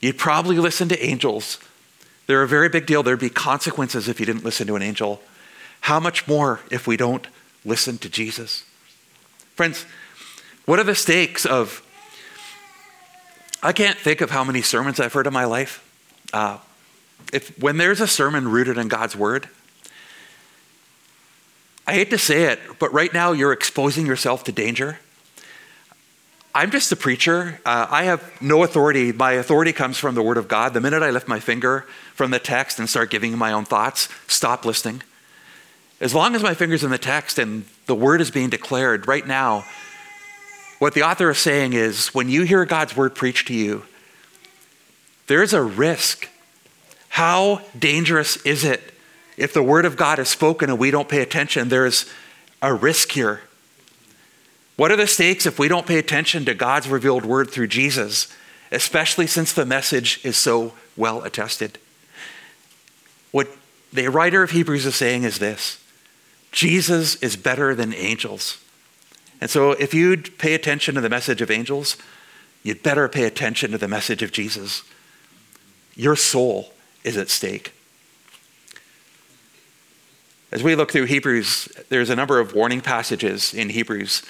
You'd 0.00 0.18
probably 0.18 0.58
listen 0.58 0.88
to 0.88 1.04
angels. 1.04 1.58
They're 2.26 2.42
a 2.42 2.48
very 2.48 2.68
big 2.68 2.86
deal. 2.86 3.02
There'd 3.02 3.20
be 3.20 3.30
consequences 3.30 4.08
if 4.08 4.18
you 4.18 4.26
didn't 4.26 4.44
listen 4.44 4.66
to 4.66 4.76
an 4.76 4.82
angel. 4.82 5.20
How 5.82 6.00
much 6.00 6.26
more 6.26 6.60
if 6.70 6.86
we 6.86 6.96
don't 6.96 7.26
listen 7.64 7.98
to 7.98 8.08
Jesus? 8.08 8.64
Friends, 9.54 9.86
what 10.64 10.78
are 10.78 10.84
the 10.84 10.94
stakes 10.94 11.46
of 11.46 11.82
I 13.62 13.72
can't 13.72 13.98
think 13.98 14.20
of 14.20 14.30
how 14.30 14.44
many 14.44 14.62
sermons 14.62 15.00
I've 15.00 15.12
heard 15.12 15.26
in 15.26 15.32
my 15.32 15.44
life. 15.44 15.82
Uh, 16.32 16.58
if, 17.32 17.56
when 17.60 17.76
there's 17.76 18.00
a 18.00 18.06
sermon 18.06 18.48
rooted 18.48 18.78
in 18.78 18.88
God's 18.88 19.16
word, 19.16 19.48
I 21.86 21.94
hate 21.94 22.10
to 22.10 22.18
say 22.18 22.44
it, 22.44 22.58
but 22.78 22.92
right 22.92 23.12
now 23.12 23.32
you're 23.32 23.52
exposing 23.52 24.06
yourself 24.06 24.44
to 24.44 24.52
danger. 24.52 24.98
I'm 26.54 26.70
just 26.70 26.90
a 26.90 26.96
preacher. 26.96 27.60
Uh, 27.66 27.86
I 27.90 28.04
have 28.04 28.40
no 28.40 28.64
authority. 28.64 29.12
My 29.12 29.32
authority 29.32 29.72
comes 29.72 29.98
from 29.98 30.14
the 30.14 30.22
Word 30.22 30.38
of 30.38 30.48
God. 30.48 30.72
The 30.72 30.80
minute 30.80 31.02
I 31.02 31.10
lift 31.10 31.28
my 31.28 31.38
finger 31.38 31.84
from 32.14 32.30
the 32.30 32.38
text 32.38 32.78
and 32.78 32.88
start 32.88 33.10
giving 33.10 33.36
my 33.36 33.52
own 33.52 33.66
thoughts, 33.66 34.08
stop 34.26 34.64
listening. 34.64 35.02
As 36.00 36.14
long 36.14 36.34
as 36.34 36.42
my 36.42 36.54
finger's 36.54 36.82
in 36.82 36.90
the 36.90 36.98
text 36.98 37.38
and 37.38 37.66
the 37.84 37.94
Word 37.94 38.22
is 38.22 38.30
being 38.30 38.48
declared, 38.48 39.06
right 39.06 39.26
now, 39.26 39.66
what 40.78 40.94
the 40.94 41.02
author 41.02 41.30
is 41.30 41.38
saying 41.38 41.72
is 41.72 42.08
when 42.08 42.28
you 42.28 42.42
hear 42.42 42.64
God's 42.64 42.96
word 42.96 43.14
preached 43.14 43.48
to 43.48 43.54
you, 43.54 43.84
there's 45.26 45.52
a 45.52 45.62
risk. 45.62 46.28
How 47.16 47.62
dangerous 47.78 48.36
is 48.44 48.62
it 48.62 48.92
if 49.38 49.54
the 49.54 49.62
word 49.62 49.86
of 49.86 49.96
God 49.96 50.18
is 50.18 50.28
spoken 50.28 50.68
and 50.68 50.78
we 50.78 50.90
don't 50.90 51.08
pay 51.08 51.22
attention? 51.22 51.70
There's 51.70 52.04
a 52.60 52.74
risk 52.74 53.12
here. 53.12 53.40
What 54.76 54.92
are 54.92 54.96
the 54.96 55.06
stakes 55.06 55.46
if 55.46 55.58
we 55.58 55.66
don't 55.66 55.86
pay 55.86 55.96
attention 55.96 56.44
to 56.44 56.52
God's 56.52 56.88
revealed 56.88 57.24
word 57.24 57.50
through 57.50 57.68
Jesus, 57.68 58.28
especially 58.70 59.26
since 59.26 59.54
the 59.54 59.64
message 59.64 60.20
is 60.24 60.36
so 60.36 60.74
well 60.94 61.22
attested? 61.22 61.78
What 63.30 63.48
the 63.90 64.08
writer 64.08 64.42
of 64.42 64.50
Hebrews 64.50 64.84
is 64.84 64.94
saying 64.94 65.22
is 65.22 65.38
this 65.38 65.82
Jesus 66.52 67.14
is 67.22 67.34
better 67.34 67.74
than 67.74 67.94
angels. 67.94 68.62
And 69.40 69.48
so, 69.48 69.70
if 69.70 69.94
you'd 69.94 70.36
pay 70.36 70.52
attention 70.52 70.96
to 70.96 71.00
the 71.00 71.08
message 71.08 71.40
of 71.40 71.50
angels, 71.50 71.96
you'd 72.62 72.82
better 72.82 73.08
pay 73.08 73.24
attention 73.24 73.70
to 73.70 73.78
the 73.78 73.88
message 73.88 74.22
of 74.22 74.32
Jesus. 74.32 74.82
Your 75.94 76.14
soul 76.14 76.74
is 77.06 77.16
at 77.16 77.30
stake. 77.30 77.72
As 80.52 80.62
we 80.62 80.74
look 80.74 80.90
through 80.90 81.04
Hebrews, 81.04 81.68
there's 81.88 82.10
a 82.10 82.16
number 82.16 82.38
of 82.40 82.54
warning 82.54 82.80
passages 82.80 83.54
in 83.54 83.70
Hebrews. 83.70 84.22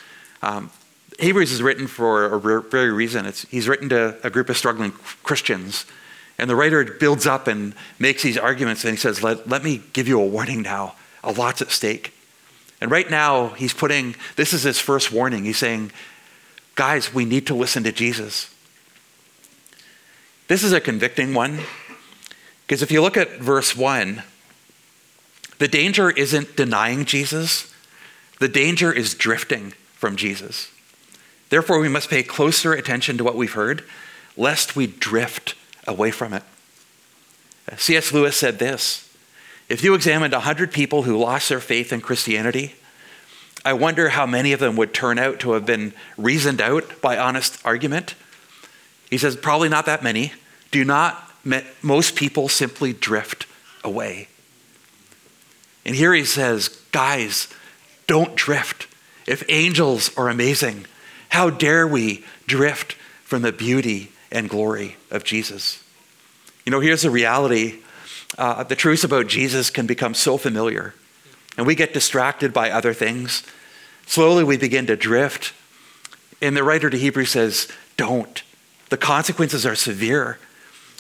Um, 0.43 0.71
Hebrews 1.19 1.53
is 1.53 1.63
written 1.63 1.87
for 1.87 2.25
a 2.25 2.61
very 2.61 2.91
reason. 2.91 3.27
It's, 3.27 3.43
he's 3.49 3.67
written 3.67 3.89
to 3.89 4.17
a 4.23 4.31
group 4.31 4.51
of 4.51 4.57
struggling 4.57 4.93
Christians. 5.23 5.87
And 6.39 6.51
the 6.51 6.57
writer 6.57 6.85
builds 6.85 7.27
up 7.27 7.49
and 7.49 7.75
makes 7.99 8.23
these 8.23 8.37
arguments, 8.37 8.85
and 8.85 8.91
he 8.91 8.97
says, 8.99 9.23
Let, 9.23 9.49
let 9.49 9.65
me 9.65 9.83
give 9.95 10.07
you 10.07 10.21
a 10.21 10.27
warning 10.27 10.63
now. 10.63 10.95
A 11.25 11.33
lot's 11.33 11.63
at 11.63 11.71
stake. 11.71 12.13
And 12.81 12.91
right 12.91 13.11
now, 13.11 13.49
he's 13.51 13.73
putting 13.73 14.15
this 14.37 14.53
is 14.53 14.65
his 14.65 14.79
first 14.79 15.11
warning. 15.11 15.45
He's 15.45 15.57
saying, 15.57 15.93
Guys, 16.75 17.15
we 17.15 17.25
need 17.25 17.47
to 17.47 17.55
listen 17.55 17.85
to 17.85 17.93
Jesus. 17.93 18.55
This 20.49 20.63
is 20.63 20.73
a 20.73 20.81
convicting 20.81 21.33
one 21.33 21.61
because 22.67 22.83
if 22.83 22.91
you 22.91 23.01
look 23.01 23.17
at 23.17 23.39
verse 23.39 23.77
1, 23.77 24.23
the 25.59 25.69
danger 25.69 26.11
isn't 26.11 26.57
denying 26.57 27.05
Jesus, 27.05 27.73
the 28.41 28.49
danger 28.49 28.93
is 28.93 29.15
drifting 29.15 29.73
from 29.95 30.17
Jesus. 30.17 30.71
Therefore, 31.49 31.79
we 31.79 31.89
must 31.89 32.11
pay 32.11 32.23
closer 32.23 32.73
attention 32.73 33.17
to 33.19 33.25
what 33.25 33.37
we've 33.37 33.53
heard, 33.53 33.85
lest 34.37 34.75
we 34.75 34.87
drift 34.87 35.55
away 35.87 36.11
from 36.11 36.33
it. 36.33 36.43
C.S. 37.77 38.13
Lewis 38.13 38.37
said 38.37 38.59
this 38.59 39.09
If 39.69 39.83
you 39.83 39.95
examined 39.95 40.33
100 40.33 40.73
people 40.73 41.05
who 41.05 41.17
lost 41.17 41.49
their 41.49 41.61
faith 41.61 41.93
in 41.93 42.01
Christianity, 42.01 42.75
I 43.65 43.73
wonder 43.73 44.11
how 44.11 44.27
many 44.27 44.53
of 44.53 44.61
them 44.61 44.77
would 44.77 44.95
turn 44.95 45.19
out 45.19 45.41
to 45.41 45.53
have 45.53 45.67
been 45.67 45.93
reasoned 46.17 46.61
out 46.61 47.01
by 47.01 47.19
honest 47.19 47.59
argument. 47.65 48.15
He 49.11 49.19
says, 49.19 49.37
probably 49.37 49.69
not 49.69 49.87
that 49.87 50.05
many. 50.05 50.33
Do 50.71 50.85
not, 50.85 51.26
most 51.83 52.17
people 52.17 52.49
simply 52.49 52.93
drift 52.93 53.47
away. 53.85 54.29
And 55.85 55.95
here 55.95 56.13
he 56.13 56.25
says, 56.25 56.69
guys, 56.91 57.49
don't 58.07 58.35
drift. 58.35 58.89
If 59.27 59.45
angels 59.49 60.17
are 60.17 60.29
amazing, 60.29 60.87
how 61.31 61.51
dare 61.51 61.87
we 61.87 62.25
drift 62.47 62.95
from 63.25 63.43
the 63.43 63.53
beauty 63.53 64.11
and 64.31 64.49
glory 64.49 64.97
of 65.11 65.25
Jesus? 65.25 65.83
You 66.65 66.73
know, 66.73 66.81
here's 66.81 67.03
the 67.03 67.11
reality 67.11 67.81
uh, 68.39 68.65
the 68.65 68.77
truths 68.77 69.05
about 69.05 69.29
Jesus 69.29 69.71
can 69.71 69.87
become 69.87 70.13
so 70.13 70.37
familiar, 70.37 70.95
and 71.57 71.67
we 71.67 71.75
get 71.75 71.95
distracted 71.95 72.53
by 72.53 72.71
other 72.71 72.93
things. 72.93 73.45
Slowly, 74.07 74.45
we 74.45 74.57
begin 74.57 74.87
to 74.87 74.97
drift. 74.97 75.53
And 76.43 76.57
the 76.57 76.65
writer 76.65 76.91
to 76.91 76.99
Hebrews 76.99 77.31
says, 77.31 77.69
Don't. 77.97 78.43
The 78.91 78.97
consequences 78.97 79.65
are 79.65 79.75
severe. 79.75 80.39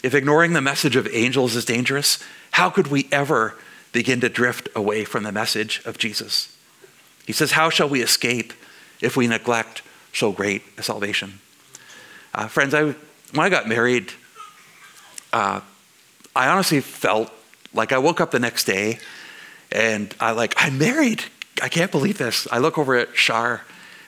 If 0.02 0.14
ignoring 0.14 0.52
the 0.52 0.60
message 0.60 0.96
of 0.96 1.08
angels 1.12 1.56
is 1.56 1.64
dangerous, 1.64 2.18
how 2.52 2.70
could 2.70 2.88
we 2.88 3.08
ever 3.10 3.56
begin 3.92 4.20
to 4.20 4.28
drift 4.28 4.68
away 4.74 5.04
from 5.04 5.22
the 5.22 5.32
message 5.32 5.82
of 5.84 5.98
Jesus? 5.98 6.56
He 7.26 7.32
says, 7.32 7.52
How 7.52 7.70
shall 7.70 7.88
we 7.88 8.02
escape 8.02 8.52
if 9.00 9.16
we 9.16 9.26
neglect 9.26 9.82
so 10.12 10.32
great 10.32 10.62
a 10.78 10.82
salvation. 10.82 11.40
Uh, 12.34 12.48
friends, 12.48 12.74
I, 12.74 12.82
when 12.84 12.96
I 13.34 13.48
got 13.48 13.68
married, 13.68 14.12
uh, 15.32 15.60
I 16.34 16.48
honestly 16.48 16.80
felt 16.80 17.30
like 17.74 17.92
I 17.92 17.98
woke 17.98 18.20
up 18.20 18.30
the 18.30 18.38
next 18.38 18.64
day 18.64 18.98
and 19.70 20.14
I 20.20 20.32
like, 20.32 20.54
I'm 20.56 20.78
married. 20.78 21.24
I 21.62 21.68
can't 21.68 21.90
believe 21.90 22.18
this. 22.18 22.46
I 22.50 22.58
look 22.58 22.78
over 22.78 22.94
at 22.96 23.14
Shar 23.14 23.62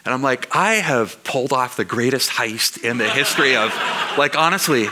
and 0.04 0.14
I'm 0.14 0.22
like, 0.22 0.54
I 0.54 0.74
have 0.74 1.22
pulled 1.24 1.52
off 1.52 1.76
the 1.76 1.84
greatest 1.84 2.30
heist 2.30 2.82
in 2.82 2.98
the 2.98 3.08
history 3.08 3.56
of, 3.56 3.74
like, 4.16 4.36
honestly. 4.36 4.88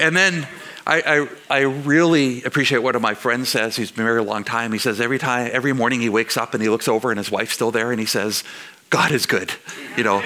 And 0.00 0.16
then 0.16 0.46
I, 0.86 1.28
I, 1.50 1.56
I, 1.58 1.60
really 1.62 2.44
appreciate 2.44 2.78
what 2.78 3.00
my 3.00 3.14
friend 3.14 3.46
says. 3.46 3.76
He's 3.76 3.90
been 3.90 4.04
married 4.04 4.20
a 4.20 4.22
long 4.22 4.44
time. 4.44 4.72
He 4.72 4.78
says 4.78 5.00
every 5.00 5.18
time, 5.18 5.50
every 5.52 5.72
morning 5.72 6.00
he 6.00 6.08
wakes 6.08 6.36
up 6.36 6.54
and 6.54 6.62
he 6.62 6.68
looks 6.68 6.86
over 6.86 7.10
and 7.10 7.18
his 7.18 7.30
wife's 7.30 7.54
still 7.54 7.70
there 7.70 7.90
and 7.90 7.98
he 7.98 8.06
says, 8.06 8.44
God 8.90 9.10
is 9.10 9.26
good. 9.26 9.52
You 9.96 10.04
know, 10.04 10.22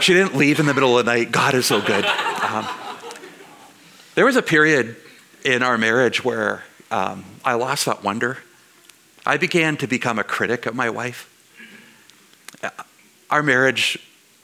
she 0.00 0.14
didn't 0.14 0.36
leave 0.36 0.60
in 0.60 0.66
the 0.66 0.74
middle 0.74 0.96
of 0.96 1.04
the 1.04 1.10
night. 1.12 1.32
God 1.32 1.54
is 1.54 1.66
so 1.66 1.80
good. 1.80 2.04
Um, 2.04 2.66
there 4.14 4.24
was 4.24 4.36
a 4.36 4.42
period 4.42 4.96
in 5.44 5.62
our 5.62 5.76
marriage 5.76 6.24
where 6.24 6.62
um, 6.90 7.24
I 7.44 7.54
lost 7.54 7.86
that 7.86 8.04
wonder. 8.04 8.38
I 9.26 9.36
began 9.36 9.76
to 9.78 9.86
become 9.86 10.18
a 10.18 10.24
critic 10.24 10.66
of 10.66 10.74
my 10.74 10.90
wife. 10.90 11.26
Our 13.30 13.42
marriage 13.42 13.98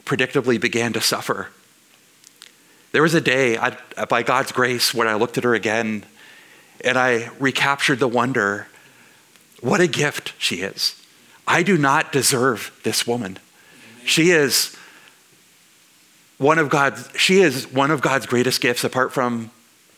predictably 0.04 0.60
began 0.60 0.92
to 0.94 1.00
suffer. 1.00 1.48
There 2.92 3.02
was 3.02 3.14
a 3.14 3.20
day, 3.20 3.58
I, 3.58 3.76
by 4.08 4.22
God's 4.22 4.52
grace, 4.52 4.94
when 4.94 5.08
I 5.08 5.14
looked 5.14 5.38
at 5.38 5.44
her 5.44 5.54
again 5.54 6.04
and 6.84 6.98
I 6.98 7.30
recaptured 7.38 7.98
the 7.98 8.08
wonder 8.08 8.68
what 9.60 9.80
a 9.80 9.86
gift 9.86 10.34
she 10.38 10.56
is. 10.56 11.00
I 11.46 11.62
do 11.62 11.78
not 11.78 12.12
deserve 12.12 12.78
this 12.82 13.06
woman. 13.06 13.38
She 14.04 14.30
is 14.30 14.76
one 16.38 16.58
of 16.58 16.68
God's, 16.68 17.08
she 17.16 17.40
is 17.40 17.70
one 17.72 17.90
of 17.90 18.00
God's 18.00 18.26
greatest 18.26 18.60
gifts, 18.60 18.84
apart 18.84 19.12
from 19.12 19.50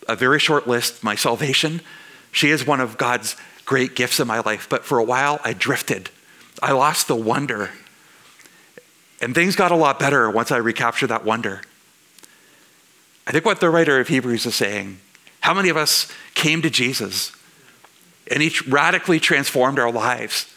a 0.08 0.14
very 0.14 0.38
short 0.38 0.66
list, 0.66 1.02
my 1.02 1.14
salvation. 1.14 1.80
She 2.32 2.50
is 2.50 2.66
one 2.66 2.80
of 2.80 2.96
God's 2.96 3.36
great 3.64 3.94
gifts 3.94 4.20
in 4.20 4.26
my 4.26 4.40
life. 4.40 4.68
But 4.68 4.84
for 4.84 4.98
a 4.98 5.04
while, 5.04 5.40
I 5.44 5.52
drifted. 5.52 6.10
I 6.62 6.72
lost 6.72 7.08
the 7.08 7.16
wonder. 7.16 7.70
And 9.20 9.34
things 9.34 9.56
got 9.56 9.72
a 9.72 9.76
lot 9.76 9.98
better 9.98 10.30
once 10.30 10.52
I 10.52 10.58
recaptured 10.58 11.10
that 11.10 11.24
wonder. 11.24 11.60
I 13.28 13.30
think 13.30 13.44
what 13.44 13.60
the 13.60 13.68
writer 13.68 14.00
of 14.00 14.08
Hebrews 14.08 14.46
is 14.46 14.54
saying 14.54 15.00
how 15.40 15.52
many 15.52 15.68
of 15.68 15.76
us 15.76 16.10
came 16.34 16.62
to 16.62 16.70
Jesus 16.70 17.30
and 18.30 18.42
he 18.42 18.50
radically 18.66 19.20
transformed 19.20 19.78
our 19.78 19.92
lives? 19.92 20.52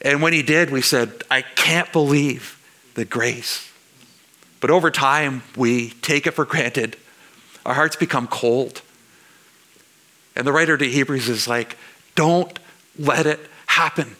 And 0.00 0.22
when 0.22 0.32
he 0.32 0.42
did, 0.42 0.70
we 0.70 0.80
said, 0.80 1.22
I 1.30 1.42
can't 1.42 1.92
believe 1.92 2.58
the 2.94 3.04
grace. 3.04 3.70
But 4.60 4.70
over 4.70 4.90
time, 4.90 5.42
we 5.54 5.90
take 5.90 6.26
it 6.26 6.30
for 6.30 6.46
granted. 6.46 6.96
Our 7.66 7.74
hearts 7.74 7.94
become 7.94 8.26
cold. 8.26 8.80
And 10.34 10.46
the 10.46 10.52
writer 10.52 10.78
to 10.78 10.84
Hebrews 10.86 11.28
is 11.28 11.46
like, 11.46 11.76
don't 12.14 12.58
let 12.98 13.26
it 13.26 13.40
happen. 13.66 14.16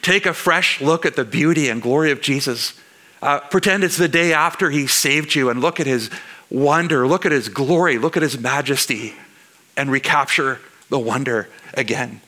Take 0.00 0.24
a 0.24 0.32
fresh 0.32 0.80
look 0.80 1.04
at 1.04 1.16
the 1.16 1.24
beauty 1.24 1.68
and 1.68 1.82
glory 1.82 2.10
of 2.10 2.22
Jesus. 2.22 2.72
Uh, 3.20 3.40
pretend 3.40 3.84
it's 3.84 3.98
the 3.98 4.08
day 4.08 4.32
after 4.32 4.70
he 4.70 4.86
saved 4.86 5.34
you 5.34 5.50
and 5.50 5.60
look 5.60 5.80
at 5.80 5.86
his 5.86 6.10
wonder, 6.54 7.06
look 7.06 7.26
at 7.26 7.32
his 7.32 7.48
glory, 7.48 7.98
look 7.98 8.16
at 8.16 8.22
his 8.22 8.38
majesty, 8.38 9.14
and 9.76 9.90
recapture 9.90 10.60
the 10.88 10.98
wonder 10.98 11.48
again. 11.74 12.20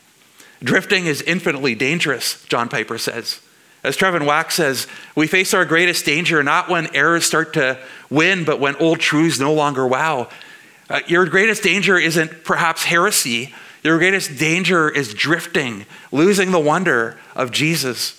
Drifting 0.63 1.07
is 1.07 1.23
infinitely 1.23 1.75
dangerous, 1.75 2.45
John 2.47 2.69
Piper 2.69 2.99
says. 2.99 3.41
As 3.85 3.97
Trevin 3.97 4.27
Wax 4.27 4.57
says, 4.57 4.89
we 5.15 5.29
face 5.29 5.55
our 5.55 5.65
greatest 5.65 6.05
danger 6.05 6.43
not 6.43 6.69
when 6.69 6.95
errors 6.95 7.25
start 7.25 7.53
to 7.53 7.79
win, 8.11 8.45
but 8.45 8.59
when 8.59 8.75
old 8.77 8.99
truths 8.99 9.39
no 9.39 9.53
longer 9.53 9.87
wow. 9.87 10.29
Uh, 10.91 11.01
your 11.07 11.27
greatest 11.27 11.63
danger 11.63 11.97
isn't 11.97 12.43
perhaps 12.43 12.85
heresy. 12.85 13.55
Your 13.85 13.99
greatest 13.99 14.39
danger 14.39 14.89
is 14.89 15.15
drifting, 15.15 15.87
losing 16.11 16.51
the 16.51 16.59
wonder 16.59 17.17
of 17.37 17.53
Jesus. 17.53 18.16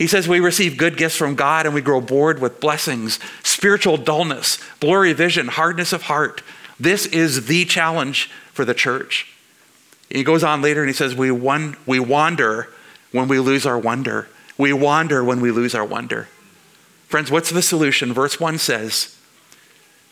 He 0.00 0.06
says 0.06 0.26
we 0.26 0.40
receive 0.40 0.78
good 0.78 0.96
gifts 0.96 1.16
from 1.16 1.34
God 1.34 1.66
and 1.66 1.74
we 1.74 1.82
grow 1.82 2.00
bored 2.00 2.40
with 2.40 2.58
blessings, 2.58 3.18
spiritual 3.42 3.98
dullness, 3.98 4.58
blurry 4.80 5.12
vision, 5.12 5.48
hardness 5.48 5.92
of 5.92 6.04
heart. 6.04 6.42
This 6.80 7.04
is 7.04 7.48
the 7.48 7.66
challenge 7.66 8.30
for 8.54 8.64
the 8.64 8.72
church. 8.72 9.30
He 10.08 10.24
goes 10.24 10.42
on 10.42 10.62
later 10.62 10.80
and 10.80 10.88
he 10.88 10.94
says, 10.94 11.14
We, 11.14 11.30
won- 11.30 11.76
we 11.84 12.00
wander 12.00 12.70
when 13.12 13.28
we 13.28 13.38
lose 13.40 13.66
our 13.66 13.78
wonder. 13.78 14.26
We 14.56 14.72
wander 14.72 15.22
when 15.22 15.42
we 15.42 15.50
lose 15.50 15.74
our 15.74 15.84
wonder. 15.84 16.28
Friends, 17.06 17.30
what's 17.30 17.50
the 17.50 17.60
solution? 17.60 18.14
Verse 18.14 18.40
1 18.40 18.56
says, 18.56 19.18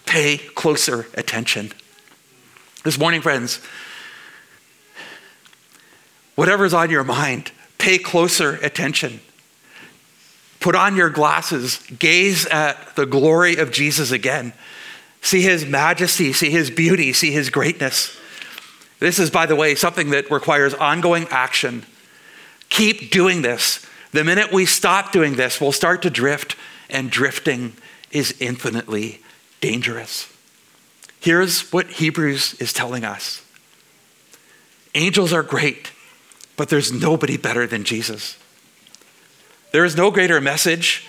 Pay 0.05 0.37
closer 0.37 1.07
attention. 1.14 1.72
This 2.85 2.98
morning, 2.98 3.22
friends, 3.22 3.59
whatever's 6.35 6.74
on 6.74 6.90
your 6.90 7.05
mind, 7.05 7.53
pay 7.79 7.96
closer 7.96 8.57
attention. 8.57 9.20
Put 10.61 10.75
on 10.75 10.97
your 10.97 11.11
glasses, 11.11 11.79
gaze 11.99 12.47
at 12.47 12.97
the 12.97 13.07
glory 13.07 13.57
of 13.57 13.71
Jesus 13.71 14.11
again. 14.11 14.53
See 15.21 15.42
his 15.42 15.64
majesty, 15.64 16.33
see 16.33 16.51
his 16.51 16.71
beauty, 16.71 17.12
see 17.12 17.31
his 17.31 17.51
greatness. 17.51 18.16
This 18.99 19.18
is, 19.18 19.31
by 19.31 19.47
the 19.47 19.57
way, 19.57 19.75
something 19.75 20.11
that 20.11 20.31
requires 20.31 20.75
ongoing 20.75 21.27
action. 21.31 21.87
Keep 22.68 23.11
doing 23.11 23.42
this. 23.42 23.87
The 24.12 24.25
minute 24.25 24.53
we 24.53 24.66
stop 24.66 25.12
doing 25.12 25.37
this, 25.37 25.61
we'll 25.61 25.73
start 25.73 26.03
to 26.03 26.11
drift, 26.11 26.57
and 26.90 27.11
drifting 27.11 27.75
is 28.11 28.35
infinitely 28.40 29.21
dangerous. 29.61 30.33
Here's 31.21 31.71
what 31.73 31.87
Hebrews 31.87 32.55
is 32.55 32.73
telling 32.73 33.05
us 33.05 33.44
angels 34.94 35.33
are 35.33 35.42
great, 35.42 35.92
but 36.57 36.68
there's 36.68 36.90
nobody 36.90 37.37
better 37.37 37.66
than 37.66 37.85
Jesus. 37.85 38.37
There 39.70 39.85
is 39.85 39.96
no 39.96 40.11
greater 40.11 40.40
message 40.40 41.07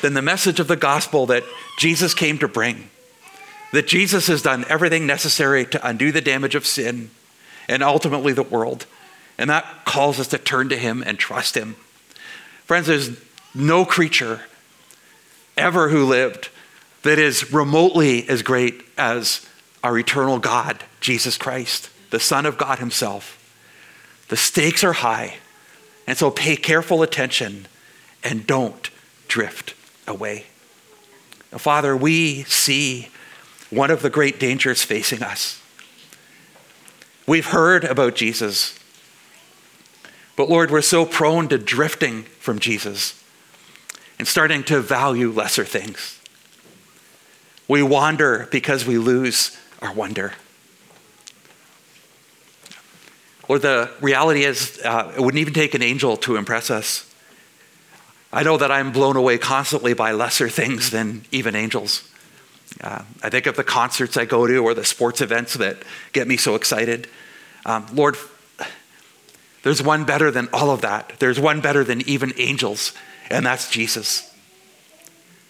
than 0.00 0.14
the 0.14 0.22
message 0.22 0.60
of 0.60 0.68
the 0.68 0.76
gospel 0.76 1.26
that 1.26 1.44
Jesus 1.78 2.14
came 2.14 2.38
to 2.38 2.48
bring. 2.48 2.90
That 3.72 3.86
Jesus 3.86 4.28
has 4.28 4.42
done 4.42 4.64
everything 4.68 5.06
necessary 5.06 5.66
to 5.66 5.86
undo 5.86 6.10
the 6.10 6.20
damage 6.20 6.54
of 6.54 6.66
sin 6.66 7.10
and 7.68 7.82
ultimately 7.82 8.32
the 8.32 8.42
world. 8.42 8.86
And 9.36 9.50
that 9.50 9.84
calls 9.84 10.18
us 10.18 10.28
to 10.28 10.38
turn 10.38 10.70
to 10.70 10.76
Him 10.76 11.02
and 11.06 11.18
trust 11.18 11.56
Him. 11.56 11.76
Friends, 12.64 12.86
there's 12.86 13.10
no 13.54 13.84
creature 13.84 14.42
ever 15.56 15.90
who 15.90 16.06
lived 16.06 16.48
that 17.02 17.18
is 17.18 17.52
remotely 17.52 18.28
as 18.28 18.42
great 18.42 18.82
as 18.96 19.46
our 19.84 19.98
eternal 19.98 20.38
God, 20.38 20.82
Jesus 21.00 21.36
Christ, 21.36 21.90
the 22.10 22.20
Son 22.20 22.46
of 22.46 22.58
God 22.58 22.78
Himself. 22.78 23.34
The 24.28 24.36
stakes 24.36 24.82
are 24.82 24.94
high, 24.94 25.36
and 26.06 26.18
so 26.18 26.30
pay 26.30 26.56
careful 26.56 27.02
attention 27.02 27.66
and 28.22 28.46
don't 28.46 28.90
drift 29.28 29.74
away. 30.06 30.46
Now, 31.52 31.58
Father, 31.58 31.96
we 31.96 32.44
see 32.44 33.08
one 33.70 33.90
of 33.90 34.02
the 34.02 34.10
great 34.10 34.40
dangers 34.40 34.82
facing 34.82 35.22
us. 35.22 35.60
We've 37.26 37.46
heard 37.46 37.84
about 37.84 38.14
Jesus, 38.14 38.78
but 40.36 40.48
Lord, 40.48 40.70
we're 40.70 40.80
so 40.80 41.04
prone 41.04 41.48
to 41.48 41.58
drifting 41.58 42.22
from 42.40 42.58
Jesus 42.58 43.22
and 44.18 44.26
starting 44.26 44.64
to 44.64 44.80
value 44.80 45.30
lesser 45.30 45.64
things. 45.64 46.18
We 47.68 47.82
wander 47.82 48.48
because 48.50 48.86
we 48.86 48.96
lose 48.96 49.56
our 49.82 49.92
wonder. 49.92 50.32
Or 53.46 53.58
the 53.58 53.90
reality 54.00 54.44
is, 54.44 54.80
uh, 54.84 55.12
it 55.16 55.20
wouldn't 55.20 55.40
even 55.40 55.54
take 55.54 55.74
an 55.74 55.82
angel 55.82 56.16
to 56.18 56.36
impress 56.36 56.70
us. 56.70 57.07
I 58.32 58.42
know 58.42 58.58
that 58.58 58.70
I'm 58.70 58.92
blown 58.92 59.16
away 59.16 59.38
constantly 59.38 59.94
by 59.94 60.12
lesser 60.12 60.48
things 60.48 60.90
than 60.90 61.24
even 61.30 61.56
angels. 61.56 62.10
Uh, 62.80 63.02
I 63.22 63.30
think 63.30 63.46
of 63.46 63.56
the 63.56 63.64
concerts 63.64 64.16
I 64.16 64.26
go 64.26 64.46
to 64.46 64.58
or 64.58 64.74
the 64.74 64.84
sports 64.84 65.20
events 65.20 65.54
that 65.54 65.78
get 66.12 66.28
me 66.28 66.36
so 66.36 66.54
excited. 66.54 67.08
Um, 67.64 67.86
Lord, 67.92 68.16
there's 69.62 69.82
one 69.82 70.04
better 70.04 70.30
than 70.30 70.48
all 70.52 70.70
of 70.70 70.82
that. 70.82 71.14
There's 71.18 71.40
one 71.40 71.60
better 71.60 71.84
than 71.84 72.06
even 72.08 72.32
angels, 72.36 72.92
and 73.30 73.44
that's 73.46 73.70
Jesus. 73.70 74.30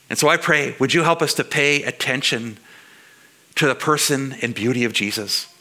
And 0.08 0.18
so 0.18 0.28
I 0.28 0.36
pray, 0.36 0.76
would 0.78 0.94
you 0.94 1.02
help 1.02 1.20
us 1.20 1.34
to 1.34 1.44
pay 1.44 1.82
attention 1.82 2.58
to 3.56 3.66
the 3.66 3.74
person 3.74 4.36
and 4.40 4.54
beauty 4.54 4.84
of 4.84 4.92
Jesus? 4.92 5.52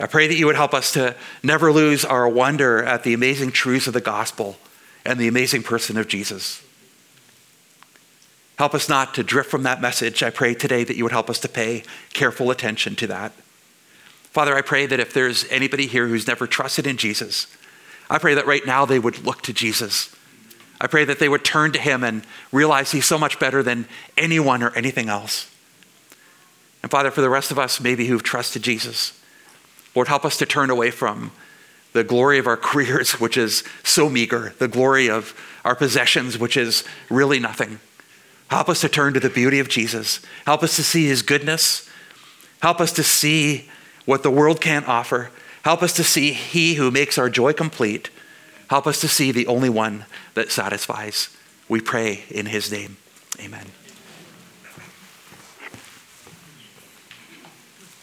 I 0.00 0.06
pray 0.06 0.26
that 0.26 0.34
you 0.34 0.46
would 0.46 0.56
help 0.56 0.74
us 0.74 0.92
to 0.94 1.14
never 1.42 1.72
lose 1.72 2.04
our 2.04 2.28
wonder 2.28 2.82
at 2.82 3.04
the 3.04 3.14
amazing 3.14 3.52
truths 3.52 3.86
of 3.86 3.94
the 3.94 4.00
gospel 4.00 4.58
and 5.04 5.18
the 5.18 5.28
amazing 5.28 5.62
person 5.62 5.96
of 5.96 6.08
Jesus. 6.08 6.62
Help 8.56 8.74
us 8.74 8.88
not 8.88 9.14
to 9.14 9.22
drift 9.22 9.50
from 9.50 9.64
that 9.64 9.80
message. 9.80 10.22
I 10.22 10.30
pray 10.30 10.54
today 10.54 10.84
that 10.84 10.96
you 10.96 11.04
would 11.04 11.12
help 11.12 11.28
us 11.28 11.40
to 11.40 11.48
pay 11.48 11.82
careful 12.12 12.50
attention 12.50 12.94
to 12.96 13.06
that. 13.08 13.32
Father, 14.30 14.56
I 14.56 14.62
pray 14.62 14.86
that 14.86 15.00
if 15.00 15.12
there's 15.12 15.48
anybody 15.50 15.86
here 15.86 16.08
who's 16.08 16.26
never 16.26 16.46
trusted 16.46 16.86
in 16.86 16.96
Jesus, 16.96 17.46
I 18.08 18.18
pray 18.18 18.34
that 18.34 18.46
right 18.46 18.64
now 18.64 18.84
they 18.84 18.98
would 18.98 19.24
look 19.24 19.42
to 19.42 19.52
Jesus. 19.52 20.14
I 20.80 20.86
pray 20.86 21.04
that 21.04 21.18
they 21.18 21.28
would 21.28 21.44
turn 21.44 21.72
to 21.72 21.80
him 21.80 22.04
and 22.04 22.24
realize 22.52 22.92
he's 22.92 23.06
so 23.06 23.18
much 23.18 23.38
better 23.38 23.62
than 23.62 23.86
anyone 24.16 24.62
or 24.62 24.70
anything 24.76 25.08
else. 25.08 25.50
And 26.82 26.90
Father, 26.90 27.10
for 27.10 27.22
the 27.22 27.30
rest 27.30 27.50
of 27.50 27.58
us, 27.58 27.80
maybe 27.80 28.06
who've 28.06 28.22
trusted 28.22 28.62
Jesus, 28.62 29.18
Lord, 29.94 30.08
help 30.08 30.24
us 30.24 30.36
to 30.38 30.46
turn 30.46 30.70
away 30.70 30.90
from 30.90 31.30
the 31.94 32.04
glory 32.04 32.38
of 32.38 32.46
our 32.46 32.56
careers, 32.58 33.18
which 33.18 33.38
is 33.38 33.64
so 33.82 34.10
meager, 34.10 34.52
the 34.58 34.68
glory 34.68 35.08
of 35.08 35.34
our 35.64 35.74
possessions, 35.74 36.36
which 36.36 36.58
is 36.58 36.84
really 37.08 37.40
nothing. 37.40 37.80
Help 38.48 38.68
us 38.68 38.82
to 38.82 38.88
turn 38.90 39.14
to 39.14 39.20
the 39.20 39.30
beauty 39.30 39.58
of 39.58 39.68
Jesus. 39.68 40.20
Help 40.44 40.62
us 40.62 40.76
to 40.76 40.82
see 40.82 41.06
his 41.06 41.22
goodness. 41.22 41.88
Help 42.60 42.80
us 42.80 42.92
to 42.92 43.02
see 43.02 43.70
what 44.04 44.22
the 44.22 44.30
world 44.30 44.60
can't 44.60 44.86
offer. 44.86 45.30
Help 45.64 45.82
us 45.82 45.94
to 45.94 46.04
see 46.04 46.32
he 46.32 46.74
who 46.74 46.90
makes 46.90 47.16
our 47.16 47.30
joy 47.30 47.54
complete. 47.54 48.10
Help 48.68 48.86
us 48.86 49.00
to 49.00 49.08
see 49.08 49.32
the 49.32 49.46
only 49.46 49.70
one 49.70 50.04
that 50.34 50.50
satisfies. 50.50 51.34
We 51.68 51.80
pray 51.80 52.24
in 52.28 52.46
his 52.46 52.70
name. 52.70 52.98
Amen. 53.40 53.66